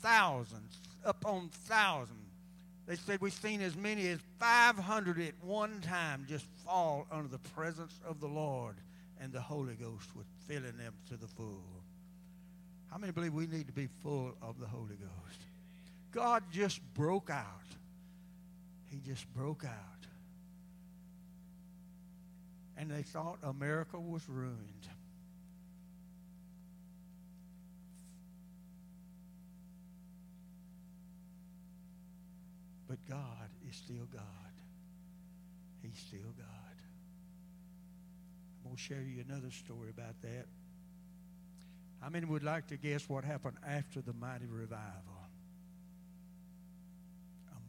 Thousands 0.00 0.78
upon 1.04 1.48
thousands. 1.48 2.21
They 2.92 2.98
said 2.98 3.22
we've 3.22 3.32
seen 3.32 3.62
as 3.62 3.74
many 3.74 4.06
as 4.08 4.18
500 4.38 5.18
at 5.18 5.32
one 5.42 5.80
time 5.80 6.26
just 6.28 6.44
fall 6.62 7.06
under 7.10 7.26
the 7.26 7.38
presence 7.38 7.98
of 8.06 8.20
the 8.20 8.26
Lord, 8.26 8.74
and 9.18 9.32
the 9.32 9.40
Holy 9.40 9.72
Ghost 9.76 10.14
was 10.14 10.26
filling 10.46 10.76
them 10.76 10.92
to 11.08 11.16
the 11.16 11.26
full. 11.26 11.64
How 12.90 12.98
many 12.98 13.10
believe 13.10 13.32
we 13.32 13.46
need 13.46 13.66
to 13.66 13.72
be 13.72 13.88
full 14.02 14.34
of 14.42 14.60
the 14.60 14.66
Holy 14.66 14.96
Ghost? 14.96 15.40
God 16.10 16.42
just 16.52 16.82
broke 16.92 17.30
out. 17.30 17.46
He 18.90 18.98
just 18.98 19.26
broke 19.32 19.64
out. 19.64 20.06
And 22.76 22.90
they 22.90 23.04
thought 23.04 23.38
America 23.42 23.98
was 23.98 24.28
ruined. 24.28 24.82
But 32.92 33.01
God 33.12 33.50
is 33.68 33.76
still 33.76 34.06
God. 34.10 34.22
He's 35.82 35.98
still 35.98 36.32
God. 36.38 36.76
I'm 38.58 38.70
going 38.70 38.76
to 38.76 38.82
share 38.82 39.02
you 39.02 39.22
another 39.28 39.50
story 39.50 39.90
about 39.90 40.14
that. 40.22 40.46
How 42.00 42.08
many 42.08 42.24
would 42.24 42.42
like 42.42 42.68
to 42.68 42.78
guess 42.78 43.06
what 43.10 43.22
happened 43.22 43.58
after 43.68 44.00
the 44.00 44.14
mighty 44.14 44.46
revival? 44.46 45.12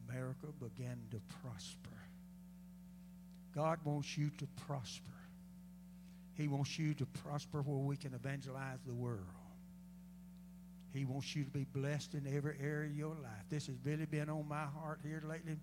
America 0.08 0.46
began 0.62 0.96
to 1.10 1.20
prosper. 1.42 1.90
God 3.54 3.78
wants 3.84 4.16
you 4.16 4.30
to 4.38 4.46
prosper. 4.66 5.10
He 6.36 6.48
wants 6.48 6.78
you 6.78 6.94
to 6.94 7.06
prosper 7.06 7.60
where 7.62 7.76
we 7.76 7.96
can 7.96 8.14
evangelize 8.14 8.78
the 8.86 8.94
world. 8.94 9.20
He 10.94 11.04
wants 11.04 11.34
you 11.34 11.42
to 11.42 11.50
be 11.50 11.66
blessed 11.74 12.14
in 12.14 12.24
every 12.34 12.54
area 12.62 12.88
of 12.88 12.96
your 12.96 13.16
life. 13.16 13.44
This 13.50 13.66
has 13.66 13.74
really 13.84 14.06
been 14.06 14.30
on 14.30 14.48
my 14.48 14.64
heart 14.64 15.00
here 15.02 15.22
lately. 15.28 15.56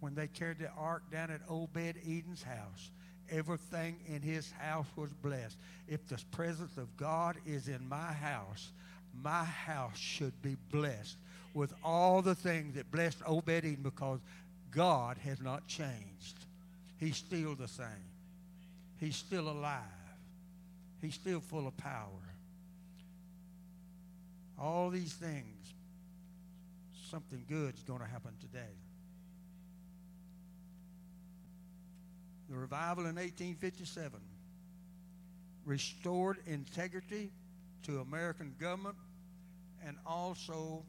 When 0.00 0.14
they 0.14 0.26
carried 0.26 0.58
the 0.58 0.70
ark 0.70 1.02
down 1.12 1.30
at 1.30 1.42
Obed-Edom's 1.50 2.42
house, 2.42 2.90
everything 3.30 3.96
in 4.08 4.22
his 4.22 4.50
house 4.52 4.86
was 4.96 5.10
blessed. 5.22 5.58
If 5.86 6.08
the 6.08 6.18
presence 6.30 6.78
of 6.78 6.96
God 6.96 7.36
is 7.46 7.68
in 7.68 7.86
my 7.86 8.12
house, 8.12 8.70
my 9.22 9.44
house 9.44 9.98
should 9.98 10.40
be 10.40 10.56
blessed 10.72 11.18
with 11.52 11.74
all 11.84 12.22
the 12.22 12.34
things 12.34 12.74
that 12.76 12.90
blessed 12.90 13.18
Obed-Edom 13.26 13.80
because 13.82 14.20
God 14.70 15.18
has 15.18 15.42
not 15.42 15.66
changed. 15.66 16.46
He's 16.98 17.16
still 17.16 17.54
the 17.54 17.68
same. 17.68 17.86
He's 18.98 19.16
still 19.16 19.50
alive. 19.50 19.82
He's 21.02 21.14
still 21.14 21.40
full 21.40 21.66
of 21.66 21.76
power. 21.76 22.29
All 24.60 24.90
these 24.90 25.14
things, 25.14 25.72
something 27.10 27.44
good 27.48 27.74
is 27.74 27.82
going 27.82 28.00
to 28.00 28.06
happen 28.06 28.32
today. 28.40 28.76
The 32.50 32.56
revival 32.56 33.04
in 33.04 33.14
1857 33.14 34.20
restored 35.64 36.38
integrity 36.46 37.30
to 37.84 38.00
American 38.00 38.54
government 38.60 38.96
and 39.86 39.96
also 40.04 40.82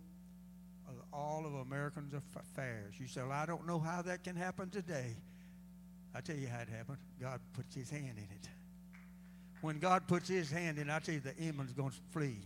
uh, 0.87 0.91
all 1.15 1.45
of 1.45 1.53
Americans' 1.53 2.13
affairs. 2.35 2.95
You 2.99 3.07
say, 3.07 3.21
well, 3.21 3.31
I 3.31 3.45
don't 3.45 3.65
know 3.65 3.79
how 3.79 4.01
that 4.01 4.23
can 4.23 4.35
happen 4.35 4.69
today. 4.69 5.15
I 6.13 6.19
tell 6.19 6.35
you 6.35 6.47
how 6.47 6.59
it 6.59 6.67
happened. 6.67 6.97
God 7.21 7.39
puts 7.53 7.73
his 7.73 7.89
hand 7.89 8.17
in 8.17 8.23
it. 8.23 8.49
When 9.61 9.79
God 9.79 10.07
puts 10.07 10.27
his 10.27 10.51
hand 10.51 10.77
in, 10.77 10.89
I 10.89 10.99
tell 10.99 11.13
you 11.13 11.21
the 11.21 11.37
enemy's 11.39 11.71
going 11.71 11.91
to 11.91 11.97
flee 12.11 12.39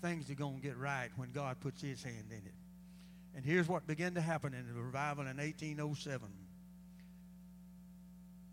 things 0.00 0.30
are 0.30 0.34
going 0.34 0.56
to 0.56 0.62
get 0.62 0.76
right 0.76 1.08
when 1.16 1.32
God 1.32 1.60
puts 1.60 1.82
his 1.82 2.02
hand 2.02 2.26
in 2.30 2.38
it. 2.38 2.54
And 3.36 3.44
here's 3.44 3.68
what 3.68 3.86
began 3.86 4.14
to 4.14 4.20
happen 4.20 4.54
in 4.54 4.66
the 4.66 4.80
revival 4.80 5.26
in 5.26 5.36
1807. 5.36 6.28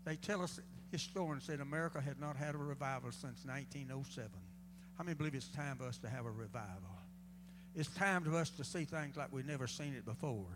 They 0.04 0.16
tell 0.16 0.42
us, 0.42 0.60
historians 0.92 1.44
said 1.44 1.60
America 1.60 2.00
had 2.00 2.20
not 2.20 2.36
had 2.36 2.54
a 2.54 2.58
revival 2.58 3.10
since 3.10 3.44
1907. 3.44 4.30
How 4.96 5.04
many 5.04 5.14
believe 5.14 5.34
it's 5.34 5.48
time 5.48 5.76
for 5.76 5.84
us 5.84 5.98
to 5.98 6.08
have 6.08 6.26
a 6.26 6.30
revival? 6.30 6.98
It's 7.74 7.90
time 7.90 8.24
for 8.24 8.34
us 8.36 8.50
to 8.50 8.64
see 8.64 8.84
things 8.84 9.16
like 9.16 9.32
we've 9.32 9.46
never 9.46 9.66
seen 9.66 9.94
it 9.94 10.04
before. 10.04 10.46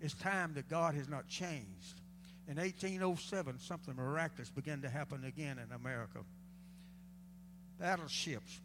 It's 0.00 0.14
time 0.14 0.54
that 0.54 0.68
God 0.68 0.94
has 0.94 1.08
not 1.08 1.28
changed. 1.28 2.00
In 2.48 2.56
1807, 2.56 3.58
something 3.60 3.96
miraculous 3.96 4.50
began 4.50 4.82
to 4.82 4.90
happen 4.90 5.24
again 5.24 5.58
in 5.58 5.72
America. 5.72 6.18
Battleships 7.78 8.60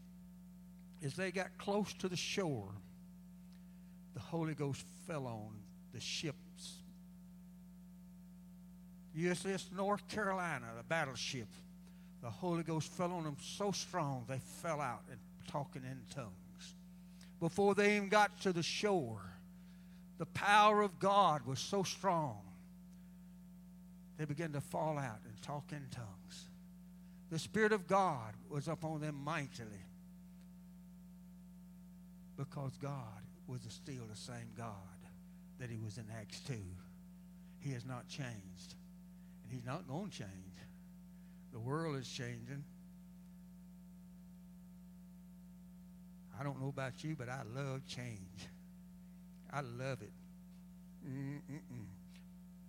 as 1.04 1.14
they 1.16 1.32
got 1.32 1.58
close 1.58 1.94
to 1.94 2.10
the 2.10 2.18
shore, 2.18 2.70
the 4.14 4.20
Holy 4.20 4.54
Ghost 4.54 4.84
fell 5.08 5.28
on 5.28 5.56
the 5.94 6.00
ships. 6.00 6.76
USS 9.18 9.72
North 9.76 10.08
Carolina, 10.08 10.68
the 10.78 10.84
battleship, 10.84 11.48
the 12.22 12.30
Holy 12.30 12.64
Ghost 12.64 12.92
fell 12.92 13.12
on 13.12 13.24
them 13.24 13.38
so 13.42 13.72
strong 13.72 14.26
they 14.28 14.40
fell 14.62 14.82
out 14.82 15.04
and 15.10 15.20
talking 15.48 15.84
in 15.84 16.00
tongues. 16.14 16.76
Before 17.40 17.74
they 17.74 17.96
even 17.96 18.10
got 18.10 18.42
to 18.42 18.52
the 18.52 18.64
shore, 18.64 19.22
the 20.18 20.26
power 20.28 20.82
of 20.82 21.00
God 21.00 21.46
was 21.46 21.60
so 21.60 21.84
strong 21.84 22.40
they 24.18 24.26
began 24.26 24.52
to 24.52 24.60
fall 24.60 24.98
out 24.98 25.20
and 25.26 25.42
talk 25.42 25.72
in 25.72 25.88
tongues. 25.92 26.50
The 27.32 27.40
Spirit 27.40 27.72
of 27.72 27.88
God 27.88 28.34
was 28.50 28.68
upon 28.68 29.00
them 29.00 29.16
mightily 29.24 29.86
because 32.40 32.78
God 32.78 33.22
was 33.48 33.60
still 33.68 34.06
the 34.10 34.16
same 34.16 34.54
God 34.58 34.74
that 35.60 35.70
he 35.70 35.78
was 35.78 35.98
in 35.98 36.06
Acts 36.18 36.40
2. 36.48 36.54
He 37.60 37.74
has 37.74 37.86
not 37.86 38.08
changed. 38.08 38.76
And 39.44 39.52
he's 39.52 39.66
not 39.66 39.86
going 39.90 40.10
to 40.10 40.18
change. 40.20 40.30
The 41.52 41.60
world 41.60 41.98
is 41.98 42.08
changing. 42.08 42.64
I 46.40 46.44
don't 46.44 46.62
know 46.62 46.70
about 46.70 47.04
you, 47.04 47.18
but 47.18 47.28
I 47.28 47.42
love 47.54 47.86
change. 47.86 48.48
I 49.52 49.60
love 49.60 50.02
it. 50.02 50.14
Mm-mm-mm. 51.06 51.88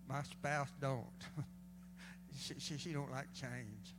My 0.08 0.22
spouse 0.22 0.70
don't. 0.80 1.04
she, 2.40 2.54
she, 2.58 2.76
she 2.76 2.92
don't 2.92 3.12
like 3.12 3.32
change. 3.32 3.94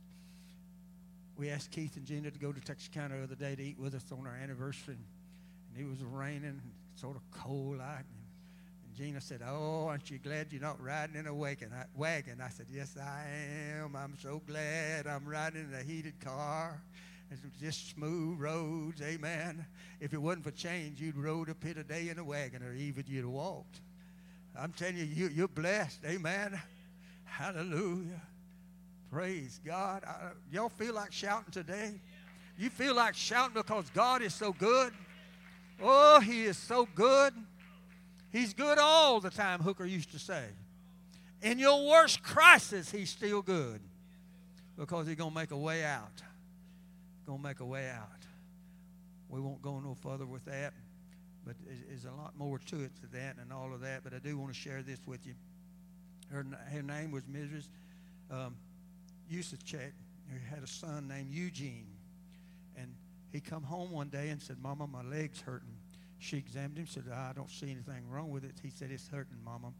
We 1.38 1.48
asked 1.48 1.70
Keith 1.70 1.96
and 1.96 2.04
Gina 2.04 2.30
to 2.30 2.38
go 2.38 2.52
to 2.52 2.60
Texarkana 2.60 3.16
the 3.16 3.22
other 3.22 3.34
day 3.34 3.54
to 3.54 3.62
eat 3.62 3.78
with 3.78 3.94
us 3.94 4.04
on 4.12 4.26
our 4.26 4.36
anniversary 4.36 4.98
and 5.74 5.86
it 5.86 5.88
was 5.88 6.02
raining, 6.02 6.60
sort 6.96 7.16
of 7.16 7.22
cold 7.30 7.78
like. 7.78 7.98
And, 7.98 8.86
and 8.86 8.94
Gina 8.94 9.20
said, 9.20 9.40
"Oh, 9.46 9.86
aren't 9.88 10.10
you 10.10 10.18
glad 10.18 10.52
you're 10.52 10.62
not 10.62 10.82
riding 10.82 11.16
in 11.16 11.26
a 11.26 11.34
wagon?" 11.34 11.70
I, 11.74 11.84
wagon. 11.96 12.40
I 12.40 12.48
said, 12.48 12.66
"Yes, 12.70 12.96
I 12.96 13.26
am. 13.78 13.96
I'm 13.96 14.16
so 14.20 14.40
glad 14.46 15.06
I'm 15.06 15.26
riding 15.26 15.68
in 15.70 15.78
a 15.78 15.82
heated 15.82 16.20
car." 16.20 16.80
It's 17.30 17.40
just 17.58 17.94
smooth 17.94 18.38
roads, 18.38 19.00
amen. 19.00 19.64
If 20.00 20.12
it 20.12 20.18
wasn't 20.18 20.44
for 20.44 20.50
change, 20.50 21.00
you'd 21.00 21.16
rode 21.16 21.48
up 21.48 21.64
here 21.64 21.72
today 21.72 22.10
in 22.10 22.18
a 22.18 22.24
wagon, 22.24 22.62
or 22.62 22.74
even 22.74 23.04
you'd 23.08 23.24
walked. 23.24 23.80
I'm 24.58 24.72
telling 24.72 24.98
you, 24.98 25.04
you 25.04 25.28
you're 25.28 25.48
blessed, 25.48 26.00
amen. 26.04 26.60
Hallelujah. 27.24 28.20
Praise 29.10 29.60
God. 29.64 30.04
I, 30.04 30.32
y'all 30.50 30.68
feel 30.68 30.94
like 30.94 31.12
shouting 31.12 31.50
today? 31.50 31.94
You 32.58 32.68
feel 32.68 32.94
like 32.94 33.14
shouting 33.14 33.54
because 33.54 33.88
God 33.90 34.20
is 34.20 34.34
so 34.34 34.52
good? 34.52 34.92
Oh, 35.82 36.20
he 36.20 36.44
is 36.44 36.56
so 36.56 36.88
good. 36.94 37.34
He's 38.30 38.54
good 38.54 38.78
all 38.78 39.20
the 39.20 39.30
time, 39.30 39.60
Hooker 39.60 39.84
used 39.84 40.12
to 40.12 40.18
say. 40.18 40.44
In 41.42 41.58
your 41.58 41.88
worst 41.88 42.22
crisis, 42.22 42.90
he's 42.90 43.10
still 43.10 43.42
good 43.42 43.80
because 44.78 45.06
he's 45.06 45.16
going 45.16 45.30
to 45.30 45.34
make 45.34 45.50
a 45.50 45.56
way 45.56 45.84
out. 45.84 46.22
Going 47.26 47.38
to 47.38 47.44
make 47.44 47.60
a 47.60 47.64
way 47.64 47.88
out. 47.90 48.08
We 49.28 49.40
won't 49.40 49.60
go 49.60 49.80
no 49.80 49.94
further 49.94 50.26
with 50.26 50.44
that. 50.44 50.72
but 51.44 51.56
there's 51.88 52.04
a 52.04 52.12
lot 52.12 52.36
more 52.36 52.58
to 52.58 52.80
it 52.82 52.92
to 53.00 53.06
that 53.12 53.36
and 53.40 53.52
all 53.52 53.74
of 53.74 53.80
that. 53.80 54.04
But 54.04 54.14
I 54.14 54.18
do 54.18 54.38
want 54.38 54.52
to 54.52 54.58
share 54.58 54.82
this 54.82 55.00
with 55.06 55.26
you. 55.26 55.34
Her, 56.30 56.46
her 56.70 56.82
name 56.82 57.10
was 57.10 57.24
Mrs. 57.24 57.68
Um. 58.30 58.56
Who 59.30 60.38
had 60.54 60.62
a 60.62 60.66
son 60.66 61.08
named 61.08 61.32
Eugene, 61.32 61.86
and 62.76 62.94
he 63.32 63.40
come 63.40 63.62
home 63.62 63.90
one 63.90 64.08
day 64.08 64.28
and 64.28 64.42
said, 64.42 64.58
"Mama, 64.60 64.86
my 64.86 65.02
leg's 65.02 65.40
hurting." 65.40 65.71
She 66.22 66.36
examined 66.36 66.78
him, 66.78 66.86
said, 66.86 67.08
"I 67.08 67.32
don't 67.32 67.50
see 67.50 67.68
anything 67.70 68.08
wrong 68.08 68.30
with 68.30 68.44
it." 68.44 68.60
He 68.62 68.70
said, 68.70 68.92
"It's 68.92 69.08
hurting, 69.08 69.42
Mama," 69.42 69.74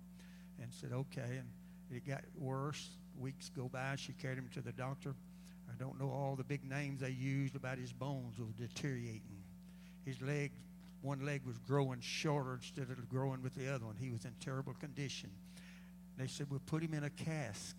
and 0.61 0.75
said, 0.75 0.93
"Okay." 0.93 1.39
And 1.39 1.49
it 1.89 2.05
got 2.05 2.25
worse. 2.37 2.99
Weeks 3.17 3.49
go 3.49 3.69
by. 3.69 3.95
She 3.95 4.13
carried 4.13 4.39
him 4.39 4.49
to 4.55 4.61
the 4.61 4.73
doctor. 4.73 5.15
I 5.71 5.75
don't 5.79 6.01
know 6.01 6.11
all 6.11 6.35
the 6.35 6.43
big 6.43 6.65
names 6.65 7.01
they 7.01 7.11
used 7.11 7.55
about 7.55 7.79
his 7.79 7.93
bones 7.93 8.41
were 8.41 8.47
deteriorating. 8.57 9.45
His 10.05 10.21
leg, 10.21 10.51
one 11.01 11.25
leg 11.25 11.47
was 11.47 11.59
growing 11.59 12.01
shorter 12.01 12.55
instead 12.55 12.91
of 12.91 13.09
growing 13.09 13.41
with 13.41 13.55
the 13.55 13.73
other 13.73 13.87
one. 13.87 13.97
He 13.97 14.11
was 14.11 14.25
in 14.25 14.35
terrible 14.41 14.75
condition. 14.75 15.31
They 16.19 16.27
said, 16.27 16.51
We'll 16.51 16.61
put 16.67 16.83
him 16.83 16.93
in 16.93 17.05
a 17.05 17.11
cask. 17.11 17.77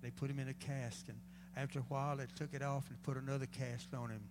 They 0.00 0.10
put 0.10 0.30
him 0.30 0.38
in 0.38 0.48
a 0.48 0.54
cask. 0.54 1.06
And 1.08 1.20
after 1.54 1.80
a 1.80 1.82
while, 1.82 2.16
they 2.16 2.26
took 2.34 2.54
it 2.54 2.62
off 2.62 2.88
and 2.88 3.02
put 3.02 3.18
another 3.18 3.46
cast 3.46 3.92
on 3.92 4.08
him. 4.08 4.22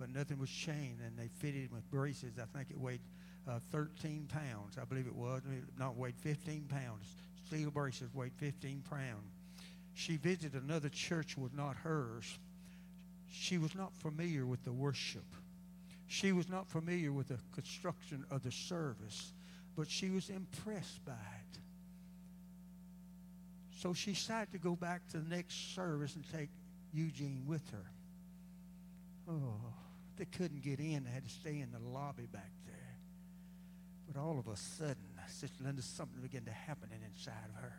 But 0.00 0.08
nothing 0.14 0.38
was 0.38 0.48
chained, 0.48 1.00
And 1.06 1.16
they 1.18 1.28
fitted 1.28 1.64
him 1.64 1.70
with 1.74 1.88
braces. 1.90 2.32
I 2.40 2.46
think 2.56 2.70
it 2.70 2.80
weighed 2.80 3.02
uh, 3.46 3.58
13 3.70 4.28
pounds. 4.32 4.78
I 4.80 4.84
believe 4.86 5.06
it 5.06 5.14
was. 5.14 5.42
Not 5.78 5.96
weighed 5.96 6.16
15 6.16 6.64
pounds. 6.68 7.14
Steel 7.46 7.70
braces 7.70 8.08
weighed 8.14 8.32
15 8.38 8.82
pounds. 8.88 9.34
She 9.92 10.16
visited 10.16 10.62
another 10.62 10.88
church 10.88 11.36
was 11.36 11.52
not 11.52 11.76
hers. 11.76 12.38
She 13.30 13.58
was 13.58 13.74
not 13.74 13.92
familiar 13.94 14.46
with 14.46 14.64
the 14.64 14.72
worship. 14.72 15.26
She 16.06 16.32
was 16.32 16.48
not 16.48 16.66
familiar 16.68 17.12
with 17.12 17.28
the 17.28 17.38
construction 17.52 18.24
of 18.30 18.42
the 18.42 18.50
service, 18.50 19.32
but 19.76 19.90
she 19.90 20.10
was 20.10 20.30
impressed 20.30 21.04
by 21.04 21.12
it. 21.12 21.58
So 23.76 23.92
she 23.92 24.12
decided 24.12 24.52
to 24.52 24.58
go 24.58 24.76
back 24.76 25.06
to 25.08 25.18
the 25.18 25.28
next 25.28 25.74
service 25.74 26.14
and 26.14 26.24
take 26.32 26.48
Eugene 26.92 27.44
with 27.46 27.68
her. 27.70 27.90
Oh, 29.28 29.74
they 30.20 30.26
couldn't 30.26 30.62
get 30.62 30.78
in. 30.78 31.04
They 31.04 31.10
had 31.10 31.24
to 31.24 31.30
stay 31.30 31.60
in 31.60 31.72
the 31.72 31.78
lobby 31.78 32.26
back 32.30 32.52
there. 32.66 32.98
But 34.06 34.20
all 34.20 34.38
of 34.38 34.48
a 34.48 34.56
sudden, 34.56 34.96
Sister 35.28 35.64
Linda, 35.64 35.80
something 35.80 36.20
began 36.20 36.44
to 36.44 36.50
happen 36.50 36.90
inside 36.92 37.32
of 37.56 37.62
her. 37.62 37.72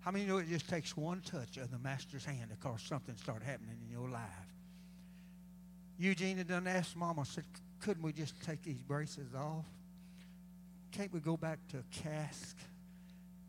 How 0.00 0.10
many 0.10 0.24
know 0.24 0.38
it 0.38 0.48
just 0.48 0.70
takes 0.70 0.96
one 0.96 1.20
touch 1.20 1.58
of 1.58 1.70
the 1.70 1.78
Master's 1.78 2.24
hand 2.24 2.48
to 2.50 2.56
cause 2.56 2.80
something 2.80 3.14
start 3.16 3.42
happening 3.42 3.76
in 3.84 3.90
your 3.90 4.08
life? 4.08 4.22
Eugene 5.98 6.38
had 6.38 6.48
done 6.48 6.66
asked 6.66 6.96
Mama, 6.96 7.26
said, 7.26 7.44
couldn't 7.80 8.02
we 8.02 8.12
just 8.12 8.40
take 8.42 8.62
these 8.62 8.80
braces 8.80 9.34
off? 9.34 9.66
Can't 10.92 11.12
we 11.12 11.20
go 11.20 11.36
back 11.36 11.58
to 11.72 11.78
a 11.78 12.02
cask? 12.02 12.56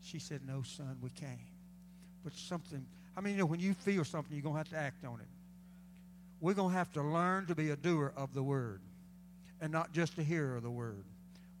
She 0.02 0.18
said, 0.18 0.42
no, 0.46 0.62
son, 0.62 0.98
we 1.00 1.08
can't. 1.10 1.38
But 2.24 2.34
something, 2.34 2.84
I 3.16 3.22
mean, 3.22 3.34
you 3.34 3.38
know, 3.40 3.46
when 3.46 3.60
you 3.60 3.72
feel 3.72 4.04
something, 4.04 4.34
you're 4.34 4.42
going 4.42 4.54
to 4.54 4.58
have 4.58 4.68
to 4.70 4.76
act 4.76 5.04
on 5.06 5.20
it. 5.20 5.28
We're 6.40 6.54
going 6.54 6.70
to 6.70 6.76
have 6.76 6.92
to 6.92 7.02
learn 7.02 7.46
to 7.46 7.54
be 7.54 7.70
a 7.70 7.76
doer 7.76 8.12
of 8.16 8.34
the 8.34 8.42
word 8.42 8.80
and 9.60 9.72
not 9.72 9.92
just 9.92 10.18
a 10.18 10.22
hearer 10.22 10.56
of 10.56 10.62
the 10.62 10.70
word. 10.70 11.04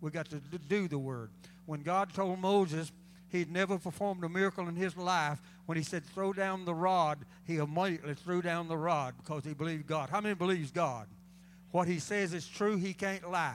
We've 0.00 0.12
got 0.12 0.30
to 0.30 0.36
do 0.68 0.86
the 0.86 0.98
word. 0.98 1.30
When 1.66 1.82
God 1.82 2.14
told 2.14 2.38
Moses 2.38 2.92
he'd 3.30 3.50
never 3.50 3.78
performed 3.78 4.22
a 4.24 4.28
miracle 4.28 4.68
in 4.68 4.76
his 4.76 4.96
life, 4.96 5.40
when 5.66 5.76
he 5.76 5.84
said, 5.84 6.04
throw 6.06 6.32
down 6.32 6.64
the 6.64 6.74
rod, 6.74 7.18
he 7.44 7.56
immediately 7.56 8.14
threw 8.14 8.40
down 8.40 8.68
the 8.68 8.76
rod 8.76 9.14
because 9.18 9.44
he 9.44 9.52
believed 9.52 9.86
God. 9.86 10.08
How 10.08 10.20
many 10.20 10.34
believes 10.34 10.70
God? 10.70 11.08
What 11.72 11.88
he 11.88 11.98
says 11.98 12.32
is 12.32 12.46
true, 12.46 12.76
he 12.76 12.94
can't 12.94 13.28
lie. 13.30 13.54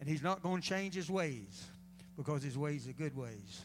And 0.00 0.08
he's 0.08 0.22
not 0.22 0.42
going 0.42 0.62
to 0.62 0.68
change 0.68 0.94
his 0.94 1.10
ways 1.10 1.66
because 2.16 2.42
his 2.42 2.58
ways 2.58 2.86
are 2.86 2.92
good 2.92 3.16
ways. 3.16 3.62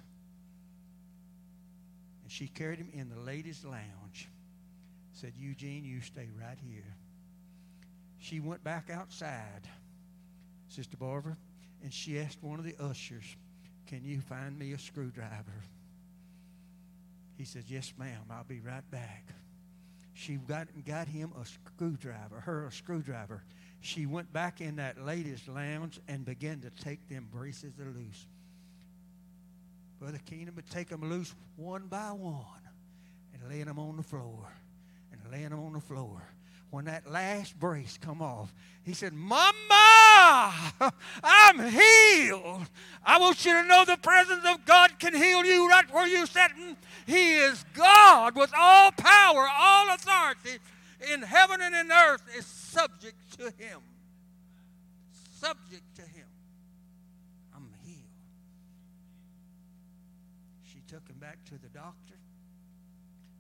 And 2.24 2.32
she 2.32 2.48
carried 2.48 2.80
him 2.80 2.90
in 2.94 3.10
the 3.10 3.20
ladies' 3.20 3.64
lounge. 3.66 4.30
Said, 5.20 5.34
Eugene, 5.36 5.84
you 5.84 6.00
stay 6.02 6.30
right 6.40 6.60
here. 6.64 6.96
She 8.20 8.40
went 8.40 8.64
back 8.64 8.92
outside, 8.92 9.68
Sister 10.68 10.96
Barbara, 10.96 11.36
and 11.82 11.92
she 11.92 12.20
asked 12.20 12.38
one 12.44 12.60
of 12.60 12.66
the 12.66 12.76
ushers, 12.80 13.26
Can 13.88 14.06
you 14.06 14.22
find 14.22 14.60
me 14.60 14.74
a 14.74 14.78
screwdriver? 14.78 15.64
He 17.36 17.46
says, 17.46 17.64
Yes, 17.68 17.94
ma'am, 17.98 18.22
I'll 18.30 18.44
be 18.44 18.60
right 18.60 18.88
back. 18.92 19.24
She 20.14 20.36
got, 20.36 20.68
got 20.86 21.08
him 21.08 21.32
a 21.42 21.46
screwdriver, 21.46 22.40
her 22.42 22.68
a 22.68 22.72
screwdriver. 22.72 23.44
She 23.82 24.06
went 24.06 24.32
back 24.32 24.62
in 24.62 24.76
that 24.76 25.04
ladies' 25.04 25.48
lounge 25.48 26.00
and 26.08 26.26
began 26.26 26.62
to 26.62 26.70
take 26.70 27.10
them 27.10 27.28
braces 27.32 27.74
loose. 27.80 28.28
Brother 30.00 30.20
Keenan 30.28 30.54
would 30.56 30.70
take 30.70 30.90
them 30.90 31.10
loose 31.10 31.34
one 31.56 31.88
by 31.88 32.12
one 32.12 32.46
and 33.34 33.50
lay 33.52 33.64
them 33.64 33.80
on 33.80 33.98
the 33.98 34.04
floor 34.04 34.48
laying 35.32 35.54
on 35.54 35.74
the 35.74 35.80
floor 35.80 36.22
when 36.70 36.86
that 36.86 37.10
last 37.10 37.58
brace 37.60 37.98
come 37.98 38.22
off, 38.22 38.54
he 38.84 38.94
said, 38.94 39.14
Mama, 39.14 39.54
I'm 41.24 41.60
healed. 41.60 42.68
I 43.06 43.20
want 43.20 43.46
you 43.46 43.54
to 43.54 43.68
know 43.68 43.86
the 43.86 43.98
presence 43.98 44.44
of 44.46 44.66
God 44.66 45.00
can 45.00 45.16
heal 45.16 45.46
you 45.46 45.70
right 45.70 45.92
where 45.94 46.08
you're 46.08 46.26
sitting. 46.26 46.76
He 47.06 47.38
is 47.38 47.64
God 47.74 48.36
with 48.36 48.52
all 48.58 48.92
power, 48.92 49.48
all 49.50 49.94
authority 49.94 50.60
in 51.12 51.22
heaven 51.22 51.62
and 51.62 51.74
in 51.74 51.92
earth 51.92 52.24
is 52.38 52.46
subject 52.46 53.16
to 53.40 53.46
him. 53.46 53.80
Subject 55.40 55.84
to 55.96 56.02
him. 56.02 56.28
I'm 57.56 57.70
healed. 57.86 57.98
She 60.64 60.82
took 60.88 61.08
him 61.08 61.18
back 61.20 61.38
to 61.46 61.54
the 61.54 61.70
doctor. 61.70 62.17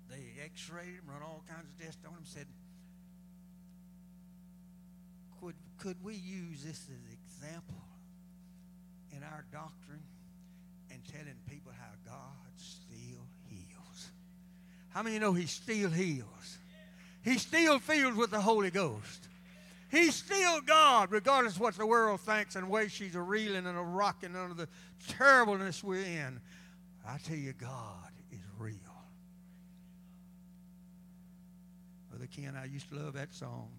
They 0.09 0.41
x-rayed 0.43 0.85
him, 0.85 1.03
run 1.07 1.21
all 1.21 1.43
kinds 1.47 1.67
of 1.69 1.85
tests 1.85 2.01
on 2.05 2.13
him, 2.13 2.23
said, 2.23 2.47
could, 5.41 5.55
could 5.77 6.03
we 6.03 6.15
use 6.15 6.63
this 6.63 6.83
as 6.83 6.89
an 6.89 7.17
example 7.25 7.83
in 9.11 9.23
our 9.23 9.45
doctrine 9.51 10.03
and 10.91 11.01
telling 11.05 11.35
people 11.49 11.71
how 11.77 11.91
God 12.05 12.51
still 12.55 13.27
heals? 13.47 14.09
How 14.89 15.03
many 15.03 15.19
know 15.19 15.33
He 15.33 15.45
still 15.45 15.89
heals? 15.89 16.57
He 17.23 17.37
still 17.37 17.79
fills 17.79 18.15
with 18.15 18.31
the 18.31 18.41
Holy 18.41 18.71
Ghost. 18.71 19.27
He's 19.89 20.15
still 20.15 20.61
God, 20.61 21.11
regardless 21.11 21.55
of 21.55 21.61
what 21.61 21.75
the 21.75 21.85
world 21.85 22.19
thinks 22.21 22.55
and 22.55 22.69
ways 22.69 22.91
she's 22.91 23.15
a 23.15 23.21
reeling 23.21 23.65
and 23.65 23.77
a 23.77 23.81
rocking 23.81 24.35
under 24.35 24.53
the 24.53 24.67
terribleness 25.07 25.83
we're 25.83 26.01
in. 26.01 26.41
I 27.07 27.17
tell 27.19 27.37
you, 27.37 27.53
God 27.53 28.11
is 28.31 28.39
real. 28.57 28.75
Brother 32.17 32.31
Ken, 32.35 32.59
I 32.59 32.65
used 32.65 32.89
to 32.89 32.95
love 32.95 33.13
that 33.13 33.31
song. 33.31 33.69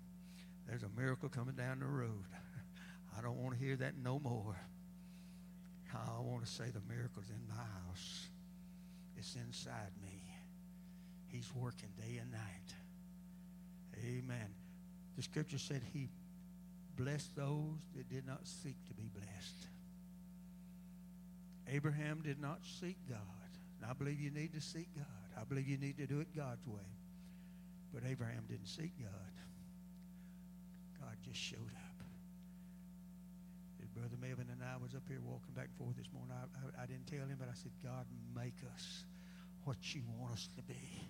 There's 0.69 0.85
a 0.85 0.89
miracle 0.97 1.29
coming 1.29 1.57
down 1.57 1.81
the 1.81 1.87
road. 1.87 2.23
I 3.19 3.21
don't 3.21 3.37
want 3.37 3.59
to 3.59 3.61
hear 3.61 3.75
that 3.75 3.95
no 3.99 4.21
more. 4.21 4.57
I 5.93 6.21
want 6.21 6.45
to 6.45 6.49
say 6.49 6.67
the 6.67 6.81
miracle's 6.89 7.31
in 7.31 7.49
my 7.49 7.57
house. 7.57 8.29
It's 9.17 9.35
inside 9.35 9.91
me. 10.01 10.23
He's 11.27 11.53
working 11.53 11.89
day 11.99 12.19
and 12.19 12.31
night. 12.31 12.75
Amen. 14.07 14.55
The 15.17 15.23
scripture 15.25 15.59
said 15.59 15.83
he 15.93 16.09
blessed 16.97 17.35
those 17.35 17.81
that 17.97 18.09
did 18.09 18.25
not 18.25 18.47
seek 18.47 18.77
to 18.87 18.95
be 18.95 19.11
blessed. 19.13 19.67
Abraham 21.67 22.21
did 22.23 22.41
not 22.41 22.61
seek 22.63 22.99
God. 23.09 23.19
And 23.83 23.91
I 23.91 23.95
believe 23.95 24.21
you 24.21 24.31
need 24.31 24.55
to 24.55 24.61
seek 24.61 24.95
God. 24.95 25.07
I 25.37 25.43
believe 25.43 25.67
you 25.67 25.77
need 25.77 25.99
to 25.99 26.07
do 26.07 26.21
it 26.21 26.29
God's 26.37 26.65
way. 26.69 26.98
But 27.93 28.03
Abraham 28.09 28.45
didn't 28.49 28.69
seek 28.69 28.93
God. 28.99 29.35
God 31.01 31.17
just 31.25 31.39
showed 31.39 31.59
up. 31.59 31.89
Brother 33.99 34.17
Melvin 34.21 34.47
and 34.53 34.63
I 34.63 34.77
was 34.81 34.95
up 34.95 35.03
here 35.09 35.19
walking 35.25 35.55
back 35.57 35.67
and 35.67 35.77
forth 35.77 35.97
this 35.97 36.07
morning. 36.13 36.31
I, 36.33 36.81
I, 36.81 36.85
I 36.85 36.87
didn't 36.87 37.09
tell 37.09 37.27
him, 37.27 37.37
but 37.39 37.49
I 37.49 37.55
said, 37.55 37.73
God, 37.83 38.07
make 38.37 38.55
us 38.73 39.05
what 39.65 39.77
you 39.93 40.03
want 40.17 40.35
us 40.35 40.49
to 40.55 40.63
be. 40.63 41.09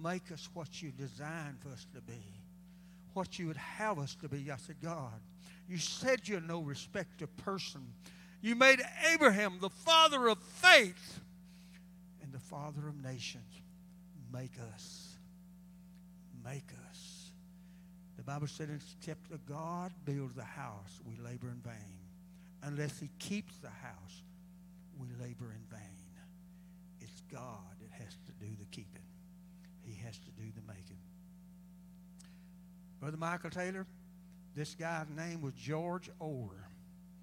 Make 0.00 0.30
us 0.30 0.48
what 0.54 0.80
you 0.80 0.92
designed 0.92 1.58
for 1.60 1.70
us 1.70 1.86
to 1.94 2.00
be. 2.00 2.22
What 3.14 3.38
you 3.38 3.48
would 3.48 3.56
have 3.56 3.98
us 3.98 4.14
to 4.22 4.28
be. 4.28 4.48
I 4.50 4.56
said, 4.58 4.76
God, 4.80 5.20
you 5.68 5.78
said 5.78 6.28
you're 6.28 6.40
no 6.40 6.60
respect 6.60 7.20
of 7.20 7.36
person. 7.38 7.84
You 8.42 8.54
made 8.54 8.80
Abraham 9.12 9.58
the 9.60 9.70
father 9.70 10.28
of 10.28 10.38
faith 10.38 11.20
and 12.22 12.32
the 12.32 12.38
father 12.38 12.86
of 12.86 13.02
nations. 13.02 13.52
Make 14.32 14.52
us. 14.72 15.07
Make 16.48 16.70
us. 16.88 17.30
The 18.16 18.22
Bible 18.22 18.46
said, 18.46 18.70
except 18.74 19.30
a 19.32 19.38
God 19.50 19.92
builds 20.06 20.34
the 20.34 20.42
house, 20.42 20.98
we 21.04 21.16
labor 21.22 21.48
in 21.48 21.60
vain. 21.62 21.98
Unless 22.62 22.98
he 22.98 23.10
keeps 23.18 23.56
the 23.58 23.68
house, 23.68 24.22
we 24.98 25.08
labor 25.20 25.52
in 25.52 25.62
vain. 25.70 25.80
It's 27.00 27.20
God 27.30 27.76
that 27.80 27.90
has 28.02 28.14
to 28.14 28.32
do 28.40 28.50
the 28.58 28.64
keeping. 28.70 29.02
He 29.84 29.94
has 30.04 30.16
to 30.18 30.30
do 30.30 30.44
the 30.54 30.62
making. 30.66 30.98
Brother 32.98 33.18
Michael 33.18 33.50
Taylor, 33.50 33.86
this 34.56 34.74
guy's 34.74 35.06
name 35.14 35.42
was 35.42 35.52
George 35.52 36.10
Orr. 36.18 36.68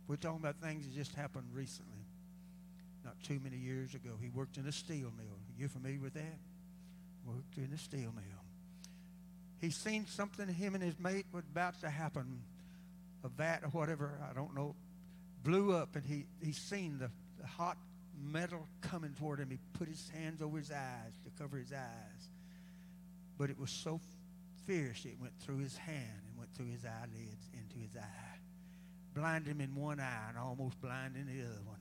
We're 0.07 0.17
talking 0.17 0.39
about 0.39 0.57
things 0.61 0.85
that 0.85 0.93
just 0.93 1.15
happened 1.15 1.47
recently, 1.51 2.05
not 3.03 3.15
too 3.23 3.39
many 3.43 3.57
years 3.57 3.95
ago. 3.95 4.11
He 4.21 4.29
worked 4.29 4.57
in 4.57 4.67
a 4.67 4.71
steel 4.71 5.11
mill. 5.17 5.39
You 5.57 5.67
familiar 5.67 5.99
with 5.99 6.13
that? 6.13 6.38
Worked 7.25 7.57
in 7.57 7.71
a 7.73 7.77
steel 7.77 8.13
mill. 8.13 8.45
He's 9.65 9.75
seen 9.75 10.06
something 10.06 10.47
him 10.47 10.75
and 10.75 10.84
his 10.84 10.99
mate 10.99 11.25
was 11.34 11.43
about 11.51 11.82
to 11.82 11.89
happen, 11.89 12.39
a 13.23 13.30
vat 13.30 13.62
or 13.63 13.69
whatever, 13.69 14.19
I 14.30 14.32
don't 14.36 14.54
know, 14.54 14.75
blew 15.43 15.73
up, 15.73 15.95
and 15.95 16.06
he, 16.06 16.28
he's 16.39 16.60
seen 16.60 16.99
the, 16.99 17.10
the 17.41 17.47
hot 17.47 17.75
metal 18.32 18.67
coming 18.82 19.15
toward 19.17 19.39
him. 19.39 19.49
He 19.49 19.58
put 19.73 19.88
his 19.88 20.08
hands 20.10 20.43
over 20.43 20.60
his 20.60 20.69
eyes 20.69 21.13
to 21.23 21.32
cover 21.41 21.58
his 21.58 21.73
eyes. 21.73 22.30
But 23.39 23.49
it 23.49 23.60
was 23.60 23.71
so 23.71 23.99
fierce, 24.67 25.04
it 25.04 25.17
went 25.19 25.34
through 25.39 25.58
his 25.58 25.75
hand 25.75 26.21
and 26.30 26.38
went 26.38 26.54
through 26.54 26.67
his 26.67 26.86
eyelids 26.86 27.49
into 27.51 27.82
his 27.82 27.97
eye. 27.97 28.38
Blinded 29.15 29.49
him 29.51 29.62
in 29.62 29.73
one 29.73 29.99
eye 29.99 30.25
and 30.30 30.38
almost 30.38 30.80
blinded 30.80 31.25
the 31.25 31.41
other 31.41 31.63
one. 31.65 31.80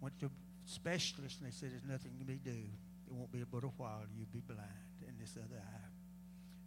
Went 0.00 0.18
to 0.20 0.30
specialists 0.64 1.38
and 1.38 1.48
they 1.48 1.54
said 1.54 1.70
there's 1.70 1.84
nothing 1.84 2.12
to 2.18 2.24
be 2.24 2.36
do. 2.36 2.50
It 2.50 3.12
won't 3.12 3.30
be 3.30 3.44
but 3.44 3.62
a 3.62 3.66
while 3.76 4.00
you'll 4.16 4.26
be 4.32 4.40
blind 4.40 4.88
in 5.06 5.14
this 5.20 5.36
other 5.36 5.60
eye. 5.60 5.81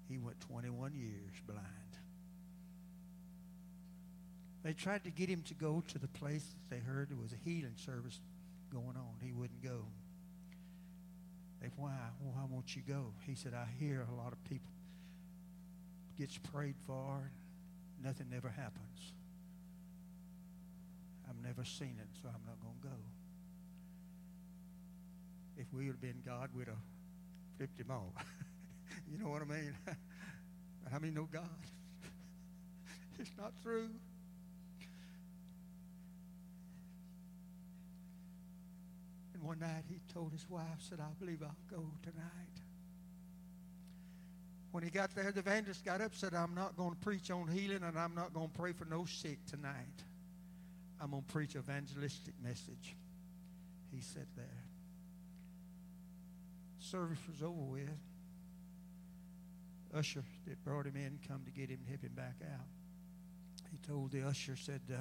He 0.09 0.17
went 0.17 0.39
21 0.41 0.93
years 0.93 1.33
blind. 1.47 1.61
They 4.63 4.73
tried 4.73 5.03
to 5.03 5.11
get 5.11 5.29
him 5.29 5.43
to 5.43 5.53
go 5.53 5.83
to 5.87 5.99
the 5.99 6.07
place 6.07 6.43
that 6.43 6.75
they 6.75 6.81
heard 6.81 7.09
there 7.09 7.17
was 7.17 7.33
a 7.33 7.49
healing 7.49 7.75
service 7.75 8.19
going 8.71 8.95
on. 8.97 9.15
He 9.21 9.31
wouldn't 9.31 9.63
go. 9.63 9.85
They 11.61 11.69
why? 11.77 11.91
Why 12.19 12.43
won't 12.49 12.75
you 12.75 12.81
go? 12.87 13.13
He 13.25 13.35
said, 13.35 13.53
I 13.53 13.67
hear 13.79 14.05
a 14.11 14.15
lot 14.15 14.31
of 14.31 14.43
people 14.43 14.71
gets 16.17 16.37
prayed 16.37 16.75
for, 16.87 17.31
nothing 18.03 18.27
ever 18.35 18.49
happens. 18.49 19.13
I've 21.29 21.41
never 21.43 21.65
seen 21.65 21.97
it, 21.99 22.07
so 22.21 22.29
I'm 22.29 22.45
not 22.45 22.59
going 22.61 22.75
to 22.81 22.87
go. 22.87 22.95
If 25.57 25.73
we 25.73 25.87
have 25.87 25.99
been 26.01 26.21
God, 26.25 26.49
we'd 26.55 26.67
have 26.67 26.77
flipped 27.57 27.79
him 27.79 27.91
off. 27.91 28.25
you 29.11 29.17
know 29.17 29.29
what 29.29 29.41
I 29.41 29.45
mean? 29.45 29.73
How 30.91 30.99
many 30.99 31.13
know 31.13 31.27
God? 31.31 31.43
it's 33.19 33.31
not 33.37 33.53
true. 33.61 33.89
And 39.33 39.43
one 39.43 39.59
night 39.59 39.83
he 39.89 39.99
told 40.13 40.31
his 40.31 40.49
wife, 40.49 40.63
said, 40.79 40.99
I 40.99 41.07
believe 41.19 41.41
I'll 41.43 41.55
go 41.69 41.83
tonight. 42.03 42.55
When 44.71 44.83
he 44.83 44.89
got 44.89 45.15
there, 45.15 45.31
the 45.31 45.39
evangelist 45.39 45.85
got 45.85 46.01
up 46.01 46.13
said, 46.13 46.33
I'm 46.33 46.53
not 46.53 46.75
going 46.75 46.91
to 46.91 46.97
preach 46.97 47.31
on 47.31 47.47
healing 47.47 47.83
and 47.83 47.97
I'm 47.97 48.13
not 48.13 48.33
going 48.33 48.49
to 48.49 48.59
pray 48.59 48.73
for 48.73 48.85
no 48.85 49.05
sick 49.05 49.39
tonight. 49.45 50.03
I'm 50.99 51.11
going 51.11 51.23
to 51.23 51.33
preach 51.33 51.55
evangelistic 51.55 52.33
message. 52.43 52.95
He 53.93 54.01
said 54.01 54.27
there. 54.35 54.45
Service 56.79 57.19
was 57.29 57.41
over 57.41 57.53
with. 57.53 57.89
Usher 59.95 60.23
that 60.47 60.63
brought 60.63 60.85
him 60.85 60.95
in 60.95 61.19
come 61.27 61.43
to 61.45 61.51
get 61.51 61.69
him 61.69 61.79
and 61.79 61.87
help 61.87 62.01
him 62.01 62.13
back 62.15 62.35
out. 62.53 62.67
He 63.71 63.77
told 63.87 64.11
the 64.11 64.23
usher, 64.27 64.55
said, 64.55 64.81
uh, 64.91 64.97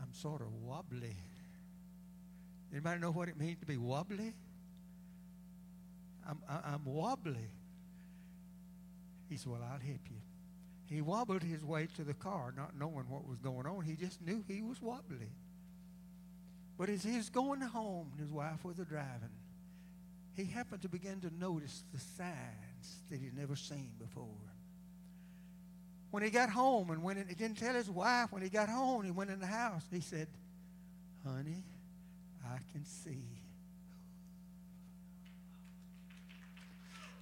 I'm 0.00 0.12
sort 0.12 0.42
of 0.42 0.52
wobbly. 0.52 1.16
Anybody 2.72 3.00
know 3.00 3.10
what 3.10 3.28
it 3.28 3.38
means 3.38 3.58
to 3.60 3.66
be 3.66 3.76
wobbly? 3.76 4.34
I'm, 6.28 6.38
I, 6.48 6.74
I'm 6.74 6.84
wobbly. 6.84 7.48
He 9.28 9.36
said, 9.36 9.50
Well, 9.50 9.62
I'll 9.62 9.78
help 9.78 10.00
you. 10.10 10.20
He 10.86 11.00
wobbled 11.02 11.42
his 11.42 11.64
way 11.64 11.88
to 11.96 12.04
the 12.04 12.14
car, 12.14 12.52
not 12.56 12.78
knowing 12.78 13.08
what 13.08 13.26
was 13.28 13.38
going 13.38 13.66
on. 13.66 13.84
He 13.84 13.94
just 13.94 14.22
knew 14.22 14.44
he 14.46 14.62
was 14.62 14.80
wobbly. 14.80 15.32
But 16.78 16.88
as 16.88 17.02
he 17.02 17.16
was 17.16 17.28
going 17.28 17.60
home, 17.60 18.12
his 18.18 18.30
wife 18.30 18.64
was 18.64 18.76
driving, 18.76 19.34
he 20.34 20.44
happened 20.44 20.82
to 20.82 20.88
begin 20.88 21.20
to 21.22 21.30
notice 21.38 21.82
the 21.92 21.98
signs 22.78 22.96
that 23.10 23.20
he'd 23.20 23.36
never 23.36 23.56
seen 23.56 23.90
before. 23.98 24.26
When 26.10 26.22
he 26.22 26.30
got 26.30 26.48
home, 26.50 26.90
and 26.90 27.02
when 27.02 27.16
he 27.16 27.34
didn't 27.34 27.58
tell 27.58 27.74
his 27.74 27.90
wife, 27.90 28.32
when 28.32 28.42
he 28.42 28.48
got 28.48 28.68
home, 28.68 29.04
he 29.04 29.10
went 29.10 29.30
in 29.30 29.40
the 29.40 29.46
house, 29.46 29.82
he 29.90 30.00
said, 30.00 30.26
Honey, 31.26 31.62
I 32.44 32.58
can 32.72 32.84
see. 32.84 33.24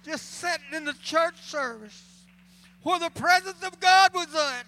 Just 0.05 0.35
sitting 0.35 0.73
in 0.73 0.85
the 0.85 0.93
church 0.93 1.35
service 1.41 2.23
where 2.83 2.99
the 2.99 3.09
presence 3.09 3.61
of 3.63 3.77
God 3.79 4.11
was 4.13 4.33
at. 4.33 4.63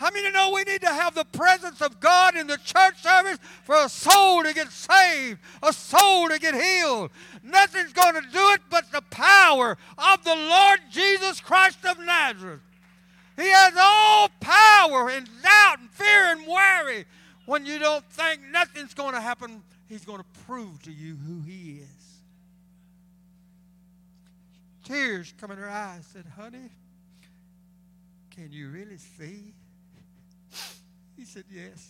How 0.00 0.10
many 0.10 0.30
know 0.30 0.52
we 0.54 0.64
need 0.64 0.80
to 0.80 0.88
have 0.88 1.14
the 1.14 1.26
presence 1.26 1.82
of 1.82 2.00
God 2.00 2.34
in 2.34 2.46
the 2.46 2.56
church 2.56 3.02
service 3.02 3.36
for 3.64 3.74
a 3.74 3.86
soul 3.86 4.42
to 4.42 4.54
get 4.54 4.72
saved, 4.72 5.40
a 5.62 5.74
soul 5.74 6.30
to 6.30 6.38
get 6.38 6.54
healed? 6.54 7.10
Nothing's 7.42 7.92
going 7.92 8.14
to 8.14 8.22
do 8.22 8.50
it 8.52 8.62
but 8.70 8.90
the 8.92 9.02
power 9.10 9.76
of 9.98 10.24
the 10.24 10.34
Lord 10.34 10.80
Jesus 10.90 11.42
Christ 11.42 11.84
of 11.84 11.98
Nazareth. 11.98 12.62
He 13.36 13.46
has 13.46 13.74
all 13.78 14.30
power 14.40 15.10
in 15.10 15.24
doubt 15.42 15.80
and 15.80 15.90
fear 15.90 16.32
and 16.32 16.46
worry 16.46 17.04
when 17.44 17.66
you 17.66 17.78
don't 17.78 18.04
think 18.06 18.40
nothing's 18.50 18.94
going 18.94 19.12
to 19.12 19.20
happen, 19.20 19.62
He's 19.86 20.06
going 20.06 20.20
to 20.20 20.40
prove 20.46 20.82
to 20.84 20.92
you 20.92 21.14
who 21.26 21.42
He 21.42 21.80
is. 21.82 22.22
Tears 24.82 25.34
come 25.38 25.50
in 25.50 25.58
her 25.58 25.68
eyes. 25.68 26.08
Said, 26.10 26.24
Honey, 26.38 26.70
can 28.30 28.50
you 28.50 28.70
really 28.70 28.96
see? 28.96 29.52
He 31.20 31.26
said, 31.26 31.44
Yes. 31.54 31.86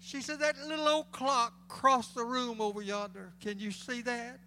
She 0.00 0.22
said, 0.22 0.40
That 0.40 0.56
little 0.66 0.88
old 0.88 1.12
clock 1.12 1.52
across 1.66 2.08
the 2.08 2.24
room 2.24 2.62
over 2.62 2.80
yonder, 2.80 3.30
can 3.42 3.58
you 3.58 3.70
see 3.70 4.00
that? 4.00 4.38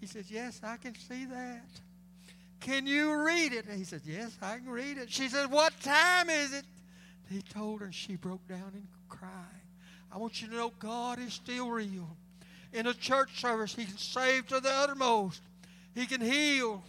He 0.00 0.06
said, 0.06 0.24
Yes, 0.28 0.60
I 0.64 0.76
can 0.76 0.96
see 0.96 1.26
that. 1.26 1.68
Can 2.58 2.88
you 2.88 3.24
read 3.24 3.52
it? 3.52 3.66
He 3.72 3.84
said, 3.84 4.00
Yes, 4.04 4.36
I 4.42 4.56
can 4.56 4.68
read 4.68 4.98
it. 4.98 5.12
She 5.12 5.28
said, 5.28 5.48
What 5.48 5.80
time 5.80 6.28
is 6.28 6.52
it? 6.52 6.64
He 7.30 7.40
told 7.40 7.80
her, 7.80 7.86
and 7.86 7.94
she 7.94 8.16
broke 8.16 8.46
down 8.48 8.72
and 8.74 8.86
cried. 9.08 9.30
I 10.12 10.18
want 10.18 10.42
you 10.42 10.48
to 10.48 10.54
know 10.54 10.72
God 10.80 11.20
is 11.20 11.32
still 11.32 11.70
real. 11.70 12.16
In 12.72 12.88
a 12.88 12.94
church 12.94 13.40
service, 13.40 13.76
He 13.76 13.84
can 13.84 13.96
save 13.96 14.48
to 14.48 14.58
the 14.58 14.72
uttermost. 14.72 15.40
He 15.94 16.04
can 16.04 16.20
heal. 16.20 16.82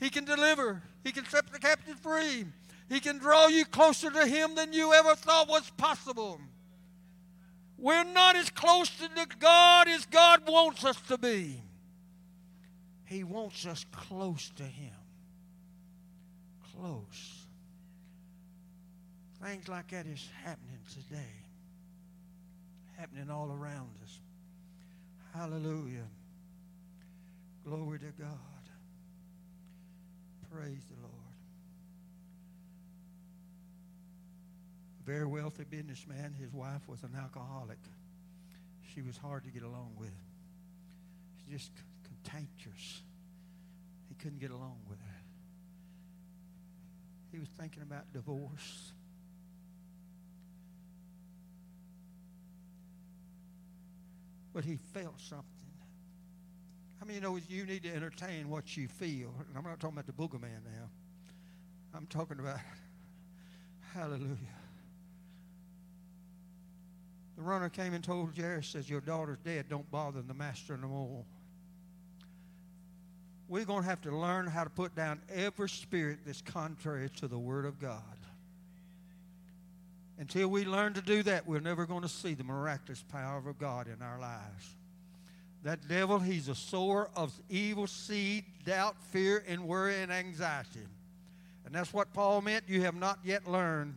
He 0.00 0.10
can 0.10 0.24
deliver. 0.24 0.82
He 1.04 1.12
can 1.12 1.24
set 1.26 1.52
the 1.52 1.60
captive 1.60 2.00
free. 2.00 2.46
He 2.88 3.00
can 3.00 3.18
draw 3.18 3.48
you 3.48 3.64
closer 3.64 4.10
to 4.10 4.26
Him 4.26 4.54
than 4.54 4.72
you 4.72 4.92
ever 4.94 5.14
thought 5.14 5.48
was 5.48 5.70
possible. 5.70 6.40
We're 7.76 8.04
not 8.04 8.34
as 8.34 8.50
close 8.50 8.90
to 8.98 9.08
God 9.38 9.88
as 9.88 10.06
God 10.06 10.48
wants 10.48 10.84
us 10.84 11.00
to 11.08 11.18
be. 11.18 11.62
He 13.04 13.24
wants 13.24 13.66
us 13.66 13.84
close 13.92 14.50
to 14.56 14.64
Him. 14.64 14.92
Close. 16.74 17.46
Things 19.42 19.68
like 19.68 19.88
that 19.92 20.06
is 20.06 20.28
happening 20.42 20.80
today, 20.92 21.34
happening 22.96 23.30
all 23.30 23.52
around 23.52 23.90
us. 24.02 24.18
Hallelujah. 25.32 26.08
Glory 27.64 27.98
to 28.00 28.12
God. 28.18 28.28
Praise 30.50 30.82
the 30.88 31.00
Lord. 31.00 31.14
A 34.97 34.97
very 35.08 35.26
wealthy 35.26 35.64
businessman, 35.64 36.34
his 36.38 36.52
wife 36.52 36.86
was 36.86 37.02
an 37.02 37.16
alcoholic. 37.18 37.78
She 38.94 39.00
was 39.00 39.16
hard 39.16 39.44
to 39.44 39.50
get 39.50 39.62
along 39.62 39.92
with. 39.98 40.12
She's 41.38 41.60
just 41.60 41.72
cantankerous. 42.04 43.02
He 44.10 44.14
couldn't 44.16 44.38
get 44.38 44.50
along 44.50 44.76
with 44.88 44.98
her. 45.00 45.20
He 47.32 47.38
was 47.38 47.48
thinking 47.58 47.82
about 47.82 48.12
divorce. 48.12 48.92
but 54.58 54.64
he 54.64 54.76
felt 54.92 55.20
something. 55.20 55.44
I 57.00 57.04
mean, 57.04 57.14
you 57.14 57.20
know, 57.20 57.38
you 57.48 57.64
need 57.64 57.84
to 57.84 57.94
entertain 57.94 58.48
what 58.48 58.76
you 58.76 58.88
feel. 58.88 59.32
And 59.46 59.56
I'm 59.56 59.62
not 59.62 59.78
talking 59.78 59.96
about 59.96 60.06
the 60.06 60.12
booger 60.12 60.40
man 60.40 60.62
now. 60.64 60.88
I'm 61.94 62.06
talking 62.06 62.40
about, 62.40 62.58
hallelujah. 63.94 64.58
The 67.38 67.44
runner 67.44 67.68
came 67.68 67.94
and 67.94 68.02
told 68.02 68.36
Jairus, 68.36 68.66
says, 68.66 68.90
your 68.90 69.00
daughter's 69.00 69.38
dead. 69.44 69.66
Don't 69.70 69.88
bother 69.92 70.22
the 70.22 70.34
master 70.34 70.76
no 70.76 70.88
more. 70.88 71.24
We're 73.46 73.64
going 73.64 73.84
to 73.84 73.88
have 73.88 74.02
to 74.02 74.10
learn 74.10 74.48
how 74.48 74.64
to 74.64 74.70
put 74.70 74.96
down 74.96 75.20
every 75.32 75.68
spirit 75.68 76.18
that's 76.26 76.42
contrary 76.42 77.08
to 77.20 77.28
the 77.28 77.38
Word 77.38 77.64
of 77.64 77.80
God. 77.80 78.02
Until 80.18 80.48
we 80.48 80.64
learn 80.64 80.94
to 80.94 81.00
do 81.00 81.22
that, 81.22 81.46
we're 81.46 81.60
never 81.60 81.86
going 81.86 82.02
to 82.02 82.08
see 82.08 82.34
the 82.34 82.42
miraculous 82.42 83.04
power 83.04 83.38
of 83.38 83.56
God 83.56 83.86
in 83.86 84.02
our 84.02 84.18
lives. 84.18 84.74
That 85.62 85.86
devil, 85.86 86.18
he's 86.18 86.48
a 86.48 86.56
sower 86.56 87.08
of 87.14 87.32
evil 87.48 87.86
seed, 87.86 88.46
doubt, 88.64 88.96
fear, 89.12 89.44
and 89.46 89.62
worry 89.62 90.02
and 90.02 90.10
anxiety. 90.10 90.88
And 91.64 91.72
that's 91.72 91.92
what 91.92 92.12
Paul 92.12 92.42
meant. 92.42 92.64
You 92.66 92.82
have 92.82 92.96
not 92.96 93.20
yet 93.22 93.46
learned 93.46 93.94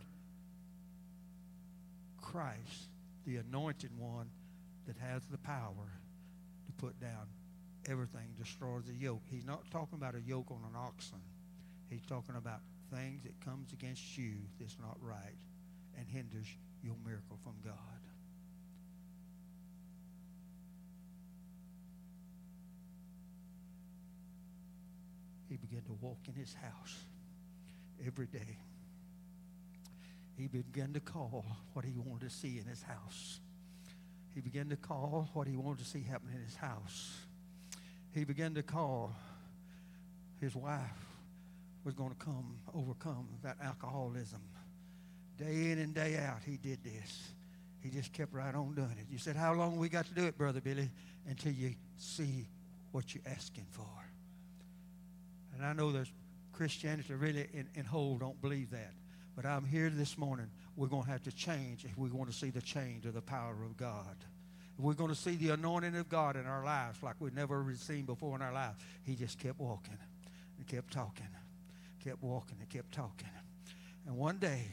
Christ, 2.20 2.88
the 3.24 3.36
anointed 3.36 3.90
one 3.98 4.28
that 4.86 4.96
has 4.96 5.22
the 5.26 5.38
power 5.38 6.00
to 6.66 6.72
put 6.72 6.98
down 7.00 7.26
everything, 7.88 8.34
destroys 8.38 8.84
the 8.86 8.94
yoke. 8.94 9.22
He's 9.30 9.44
not 9.44 9.62
talking 9.70 9.98
about 9.98 10.14
a 10.14 10.20
yoke 10.20 10.50
on 10.50 10.60
an 10.68 10.76
oxen. 10.76 11.20
He's 11.88 12.04
talking 12.06 12.36
about 12.36 12.60
things 12.92 13.22
that 13.24 13.40
comes 13.44 13.72
against 13.72 14.16
you 14.16 14.34
that's 14.60 14.76
not 14.80 14.96
right 15.00 15.36
and 15.98 16.06
hinders 16.06 16.46
your 16.82 16.94
miracle 17.04 17.38
from 17.42 17.54
God. 17.64 17.74
He 25.48 25.56
began 25.58 25.82
to 25.82 25.92
walk 26.00 26.18
in 26.28 26.34
his 26.34 26.54
house 26.54 26.96
every 28.06 28.26
day. 28.26 28.56
He 30.36 30.46
began 30.46 30.92
to 30.94 31.00
call 31.00 31.44
what 31.72 31.84
he 31.84 31.92
wanted 31.96 32.28
to 32.28 32.34
see 32.34 32.58
in 32.58 32.64
his 32.64 32.82
house. 32.82 33.40
He 34.34 34.40
began 34.40 34.68
to 34.70 34.76
call 34.76 35.28
what 35.34 35.46
he 35.46 35.56
wanted 35.56 35.84
to 35.84 35.84
see 35.84 36.02
happen 36.02 36.30
in 36.34 36.42
his 36.42 36.56
house. 36.56 37.18
He 38.14 38.24
began 38.24 38.54
to 38.54 38.62
call 38.62 39.14
his 40.40 40.56
wife 40.56 40.80
was 41.84 41.94
going 41.94 42.10
to 42.10 42.16
come 42.16 42.56
overcome 42.74 43.28
that 43.42 43.56
alcoholism. 43.62 44.40
Day 45.38 45.70
in 45.70 45.78
and 45.78 45.94
day 45.94 46.18
out, 46.18 46.40
he 46.44 46.56
did 46.56 46.82
this. 46.84 47.32
He 47.80 47.90
just 47.90 48.12
kept 48.12 48.32
right 48.32 48.54
on 48.54 48.74
doing 48.74 48.96
it. 48.98 49.06
You 49.10 49.18
said, 49.18 49.34
How 49.34 49.54
long 49.54 49.76
we 49.76 49.88
got 49.88 50.06
to 50.06 50.14
do 50.14 50.26
it, 50.26 50.38
Brother 50.38 50.60
Billy? 50.60 50.90
Until 51.28 51.52
you 51.52 51.74
see 51.96 52.46
what 52.92 53.14
you're 53.14 53.24
asking 53.26 53.66
for. 53.70 53.86
And 55.54 55.64
I 55.64 55.72
know 55.72 55.90
there's 55.90 56.12
Christianity 56.52 57.14
really 57.14 57.48
in, 57.52 57.68
in 57.74 57.84
whole 57.84 58.18
don't 58.18 58.40
believe 58.40 58.70
that. 58.70 58.92
But 59.34 59.46
I'm 59.46 59.64
here 59.64 59.90
this 59.90 60.18
morning. 60.18 60.50
We're 60.76 60.88
going 60.88 61.04
to 61.04 61.10
have 61.10 61.22
to 61.24 61.32
change 61.32 61.84
if 61.84 61.96
we 61.96 62.10
want 62.10 62.30
to 62.30 62.36
see 62.36 62.50
the 62.50 62.60
change 62.60 63.06
of 63.06 63.14
the 63.14 63.22
power 63.22 63.56
of 63.64 63.76
God. 63.76 64.16
We're 64.78 64.94
going 64.94 65.10
to 65.10 65.16
see 65.16 65.36
the 65.36 65.50
anointing 65.50 65.96
of 65.96 66.08
God 66.08 66.36
in 66.36 66.46
our 66.46 66.64
lives 66.64 67.02
like 67.02 67.14
we've 67.18 67.34
never 67.34 67.64
seen 67.76 68.04
before 68.04 68.36
in 68.36 68.42
our 68.42 68.52
lives. 68.52 68.78
He 69.04 69.14
just 69.14 69.38
kept 69.38 69.58
walking 69.58 69.98
and 70.58 70.66
kept 70.66 70.92
talking, 70.92 71.28
kept 72.02 72.22
walking 72.22 72.56
and 72.60 72.68
kept 72.68 72.92
talking. 72.92 73.28
And 74.06 74.16
one 74.16 74.38
day, 74.38 74.66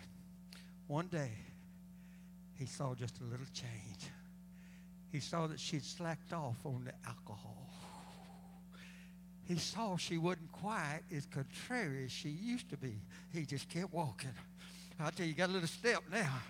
one 0.88 1.08
day, 1.08 1.32
he 2.58 2.66
saw 2.66 2.96
just 2.96 3.20
a 3.22 3.24
little 3.24 3.46
change. 3.54 4.12
He 5.12 5.20
saw 5.20 5.48
that 5.48 5.60
she'd 5.60 5.84
slacked 5.84 6.34
off 6.34 6.58
on 6.66 6.84
the 6.86 6.94
alcohol. 7.08 7.70
He 9.48 9.58
saw 9.58 9.98
she 9.98 10.18
wasn't 10.18 10.52
quite 10.52 11.02
as 11.16 11.26
contrary 11.26 12.06
as 12.06 12.12
she 12.12 12.30
used 12.30 12.70
to 12.70 12.78
be. 12.78 13.02
He 13.34 13.46
just 13.46 13.68
kept 13.70 13.92
walking. 13.92 14.30
I 15.00 15.10
tell 15.12 15.26
you, 15.26 15.32
you 15.32 15.36
got 15.36 15.50
a 15.50 15.54
little 15.54 15.68
step 15.68 16.04
now. 16.12 16.42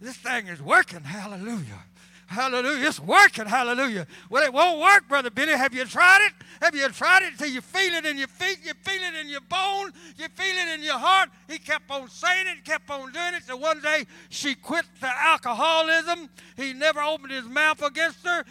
This 0.00 0.16
thing 0.16 0.46
is 0.46 0.60
working. 0.62 1.02
Hallelujah. 1.02 1.82
Hallelujah. 2.26 2.88
It's 2.88 3.00
working. 3.00 3.46
Hallelujah. 3.46 4.06
Well, 4.28 4.44
it 4.44 4.52
won't 4.52 4.80
work, 4.80 5.08
Brother 5.08 5.30
Billy. 5.30 5.52
Have 5.52 5.72
you 5.72 5.86
tried 5.86 6.26
it? 6.26 6.34
Have 6.62 6.74
you 6.74 6.86
tried 6.90 7.22
it 7.22 7.32
until 7.32 7.48
you 7.48 7.62
feel 7.62 7.94
it 7.94 8.04
in 8.04 8.18
your 8.18 8.28
feet? 8.28 8.58
You 8.62 8.74
feel 8.82 9.00
it 9.02 9.14
in 9.18 9.30
your 9.30 9.40
bone? 9.40 9.92
You 10.18 10.28
feel 10.28 10.54
it 10.54 10.78
in 10.78 10.84
your 10.84 10.98
heart? 10.98 11.30
He 11.48 11.58
kept 11.58 11.90
on 11.90 12.10
saying 12.10 12.46
it, 12.48 12.64
kept 12.66 12.90
on 12.90 13.10
doing 13.12 13.34
it. 13.34 13.44
So 13.44 13.56
one 13.56 13.80
day 13.80 14.04
she 14.28 14.54
quit 14.54 14.84
the 15.00 15.08
alcoholism. 15.08 16.28
He 16.56 16.74
never 16.74 17.00
opened 17.00 17.32
his 17.32 17.46
mouth 17.46 17.82
against 17.82 18.26
her. 18.26 18.44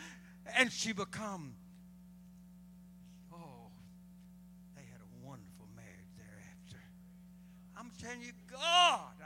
And 0.57 0.71
she 0.71 0.91
become, 0.91 1.53
oh, 3.31 3.69
they 4.75 4.81
had 4.81 5.01
a 5.01 5.27
wonderful 5.27 5.67
marriage 5.75 6.09
thereafter. 6.17 6.81
I'm 7.77 7.91
telling 8.01 8.21
you, 8.21 8.31
God, 8.51 9.16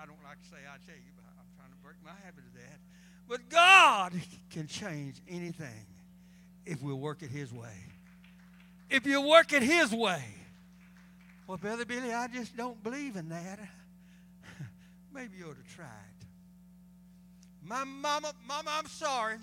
I 0.71 0.77
tell 0.85 0.95
you, 0.95 1.11
I'm 1.37 1.47
trying 1.57 1.69
to 1.69 1.77
break 1.83 1.97
my 2.01 2.11
habit 2.23 2.45
of 2.47 2.53
that. 2.53 2.79
But 3.27 3.49
God 3.49 4.13
can 4.49 4.67
change 4.67 5.15
anything 5.27 5.85
if 6.65 6.81
we'll 6.81 6.99
work 6.99 7.23
it 7.23 7.29
His 7.29 7.51
way. 7.51 7.75
If 8.89 9.05
you 9.05 9.19
work 9.21 9.51
it 9.51 9.63
His 9.63 9.91
way. 9.91 10.23
Well, 11.45 11.57
Brother 11.57 11.83
Billy, 11.83 12.13
I 12.13 12.27
just 12.29 12.55
don't 12.55 12.81
believe 12.83 13.17
in 13.17 13.27
that. 13.29 13.59
Maybe 15.13 15.39
you 15.39 15.47
ought 15.47 15.57
to 15.57 15.75
try 15.75 15.83
it. 15.85 16.25
My 17.67 17.83
mama, 17.83 18.31
mama, 18.47 18.71
I'm 18.71 18.87
sorry. 18.87 19.39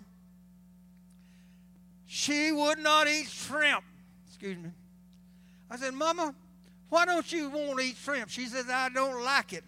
She 2.06 2.52
would 2.52 2.78
not 2.78 3.06
eat 3.06 3.28
shrimp. 3.28 3.84
Excuse 4.26 4.56
me. 4.56 4.70
I 5.70 5.76
said, 5.76 5.92
Mama, 5.92 6.34
why 6.88 7.04
don't 7.04 7.30
you 7.30 7.50
want 7.50 7.80
to 7.80 7.84
eat 7.84 7.96
shrimp? 7.96 8.30
She 8.30 8.46
says, 8.46 8.70
I 8.70 8.88
don't 8.88 9.22
like 9.22 9.52
it. 9.52 9.64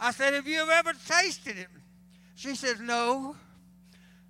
I 0.00 0.12
said, 0.12 0.34
Have 0.34 0.46
you 0.46 0.68
ever 0.70 0.92
tasted 1.06 1.58
it? 1.58 1.68
She 2.34 2.54
says, 2.54 2.80
No. 2.80 3.36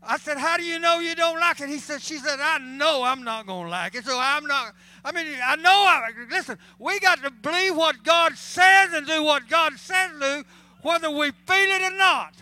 I 0.03 0.17
said, 0.17 0.39
How 0.39 0.57
do 0.57 0.65
you 0.65 0.79
know 0.79 1.01
you 1.01 1.15
don't 1.15 1.39
like 1.39 1.61
it? 1.61 1.69
He 1.69 1.79
said, 1.79 2.01
She 2.01 2.19
said, 2.19 2.39
I 2.41 2.59
know 2.59 3.03
I'm 3.03 3.25
not 3.25 3.47
going 3.47 3.65
to 3.65 3.71
like 3.71 3.95
it. 3.95 4.05
So 4.05 4.19
I'm 4.19 4.47
not, 4.47 4.73
I 5.05 5.13
mean, 5.13 5.27
I 5.45 5.57
know, 5.57 5.71
I, 5.71 6.11
listen, 6.31 6.59
we 6.79 6.99
got 7.01 7.23
to 7.23 7.31
believe 7.31 7.77
what 7.77 8.03
God 8.03 8.37
says 8.37 8.93
and 8.93 9.07
do 9.07 9.23
what 9.23 9.49
God 9.49 9.75
says 9.79 10.11
do, 10.21 10.45
whether 10.83 11.11
we 11.11 11.31
feel 11.31 11.71
it 11.71 11.93
or 11.93 11.97
not. 11.97 12.35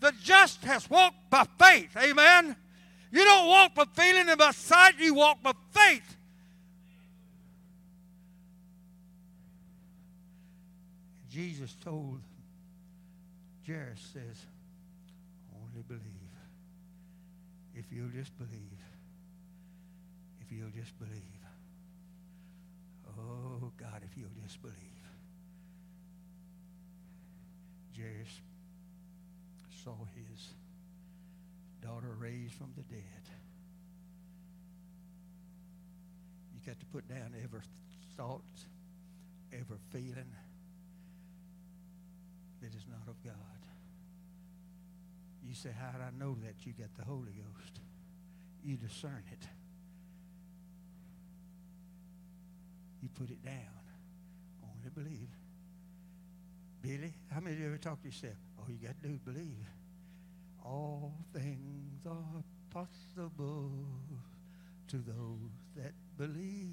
The 0.00 0.12
just 0.22 0.62
has 0.64 0.88
walked 0.90 1.30
by 1.30 1.46
faith. 1.58 1.96
Amen. 1.96 2.56
You 3.10 3.24
don't 3.24 3.48
walk 3.48 3.74
by 3.74 3.84
feeling 3.94 4.28
and 4.28 4.38
by 4.38 4.50
sight, 4.50 4.98
you 4.98 5.14
walk 5.14 5.42
by 5.42 5.52
faith. 5.72 6.16
Jesus 11.30 11.74
told 11.82 12.20
Jairus 13.66 14.00
says, 14.12 14.44
only 15.54 15.82
believe. 15.88 16.02
If 17.74 17.86
you'll 17.90 18.10
just 18.10 18.36
believe. 18.36 18.80
If 20.40 20.52
you'll 20.52 20.70
just 20.70 20.98
believe. 20.98 21.22
Oh, 23.18 23.72
God, 23.78 24.02
if 24.04 24.16
you'll 24.16 24.28
just 24.42 24.60
believe. 24.60 24.76
Jairus 27.96 28.40
saw 29.84 29.96
his 30.14 30.48
daughter 31.82 32.14
raised 32.18 32.54
from 32.54 32.72
the 32.76 32.82
dead. 32.82 33.24
You 36.54 36.60
got 36.66 36.78
to 36.80 36.86
put 36.86 37.08
down 37.08 37.34
every 37.42 37.60
thought, 38.16 38.42
every 39.52 39.78
feeling 39.92 40.32
that 42.62 42.74
is 42.74 42.86
not 42.88 43.08
of 43.08 43.22
God. 43.22 43.53
You 45.46 45.54
say, 45.54 45.70
How 45.78 45.92
did 45.92 46.00
I 46.00 46.10
know 46.18 46.36
that 46.42 46.66
you 46.66 46.72
got 46.72 46.94
the 46.96 47.04
Holy 47.04 47.32
Ghost? 47.32 47.80
You 48.64 48.76
discern 48.76 49.22
it. 49.30 49.46
You 53.02 53.08
put 53.14 53.30
it 53.30 53.44
down. 53.44 53.54
Only 54.62 54.90
believe. 54.94 55.28
Billy, 56.80 57.12
how 57.32 57.40
many 57.40 57.56
of 57.56 57.60
you 57.60 57.66
ever 57.66 57.76
talk 57.76 58.00
to 58.00 58.08
yourself? 58.08 58.34
All 58.58 58.66
you 58.68 58.86
got 58.86 59.00
to 59.02 59.08
do 59.08 59.14
is 59.14 59.20
believe. 59.20 59.66
All 60.64 61.12
things 61.34 62.06
are 62.06 62.42
possible 62.70 63.70
to 64.88 64.96
those 64.96 65.52
that 65.76 65.92
believe. 66.16 66.68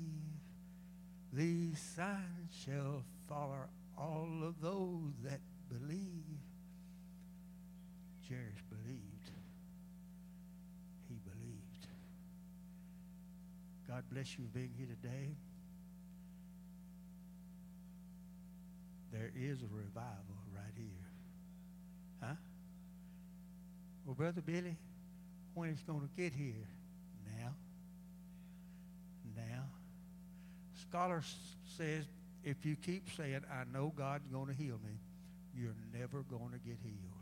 These 1.34 1.80
signs 1.95 2.53
shall 2.65 3.03
follow 3.28 3.67
all 3.97 4.43
of 4.43 4.61
those 4.61 5.13
that 5.24 5.39
believe. 5.69 6.30
Jairus 8.32 8.61
believed. 8.69 9.32
He 11.09 11.15
believed. 11.19 11.88
God 13.89 14.03
bless 14.09 14.38
you 14.38 14.45
for 14.45 14.57
being 14.57 14.71
here 14.77 14.88
today. 14.88 15.36
There 19.11 19.32
is 19.36 19.61
a 19.61 19.67
revival 19.75 20.39
right 20.55 20.73
here. 20.77 21.07
Huh? 22.21 22.36
Well, 24.05 24.15
Brother 24.15 24.41
Billy, 24.41 24.77
when 25.53 25.69
it's 25.69 25.84
going 25.84 25.99
to 25.99 26.21
get 26.21 26.32
here? 26.32 26.67
Now. 27.38 27.53
Now. 29.36 29.63
Scholar 30.79 31.21
says 31.77 32.05
if 32.45 32.65
you 32.65 32.77
keep 32.77 33.09
saying, 33.17 33.41
I 33.51 33.63
know 33.73 33.91
God's 33.95 34.27
going 34.32 34.47
to 34.47 34.53
heal 34.53 34.79
me, 34.86 34.93
you're 35.53 35.75
never 35.93 36.21
going 36.23 36.51
to 36.51 36.59
get 36.59 36.77
healed. 36.82 37.20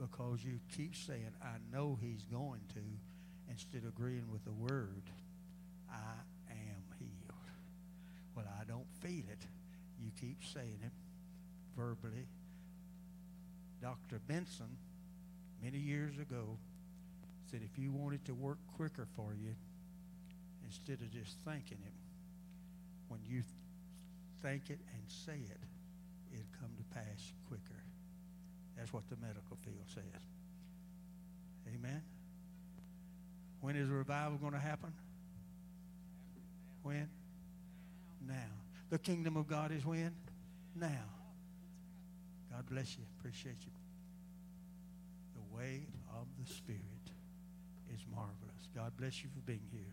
Because 0.00 0.42
you 0.42 0.60
keep 0.74 0.96
saying, 0.96 1.32
I 1.42 1.56
know 1.70 1.98
he's 2.00 2.24
going 2.24 2.60
to, 2.74 2.80
instead 3.50 3.82
of 3.82 3.88
agreeing 3.88 4.30
with 4.32 4.44
the 4.44 4.52
word, 4.52 5.02
I 5.90 6.52
am 6.52 6.82
healed. 6.98 7.50
Well, 8.34 8.46
I 8.58 8.64
don't 8.64 8.86
feel 9.00 9.24
it. 9.30 9.44
You 10.02 10.10
keep 10.18 10.42
saying 10.42 10.78
it 10.82 10.92
verbally. 11.76 12.26
Dr. 13.82 14.20
Benson, 14.26 14.78
many 15.62 15.78
years 15.78 16.16
ago, 16.18 16.56
said 17.50 17.60
if 17.62 17.78
you 17.78 17.92
wanted 17.92 18.24
to 18.24 18.34
work 18.34 18.58
quicker 18.76 19.06
for 19.16 19.34
you, 19.34 19.54
instead 20.64 21.00
of 21.02 21.10
just 21.10 21.36
thinking 21.44 21.78
it, 21.84 21.92
when 23.08 23.20
you 23.26 23.42
think 24.40 24.70
it 24.70 24.78
and 24.94 25.02
say 25.08 25.40
it, 25.50 25.60
it'll 26.32 26.46
come 26.58 26.70
to 26.78 26.84
pass 26.94 27.32
quicker. 27.48 27.79
That's 28.80 28.94
what 28.94 29.02
the 29.10 29.16
medical 29.20 29.58
field 29.62 29.84
says. 29.88 30.22
Amen. 31.68 32.00
When 33.60 33.76
is 33.76 33.90
revival 33.90 34.38
going 34.38 34.54
to 34.54 34.58
happen? 34.58 34.90
When? 36.82 37.06
Now. 38.26 38.34
The 38.88 38.98
kingdom 38.98 39.36
of 39.36 39.46
God 39.46 39.70
is 39.70 39.84
when? 39.84 40.12
Now. 40.74 41.04
God 42.50 42.64
bless 42.70 42.96
you. 42.96 43.04
Appreciate 43.18 43.58
you. 43.60 43.72
The 45.34 45.56
way 45.56 45.82
of 46.18 46.26
the 46.42 46.50
Spirit 46.50 46.80
is 47.94 48.00
marvelous. 48.10 48.68
God 48.74 48.92
bless 48.98 49.22
you 49.22 49.28
for 49.34 49.40
being 49.40 49.68
here. 49.70 49.92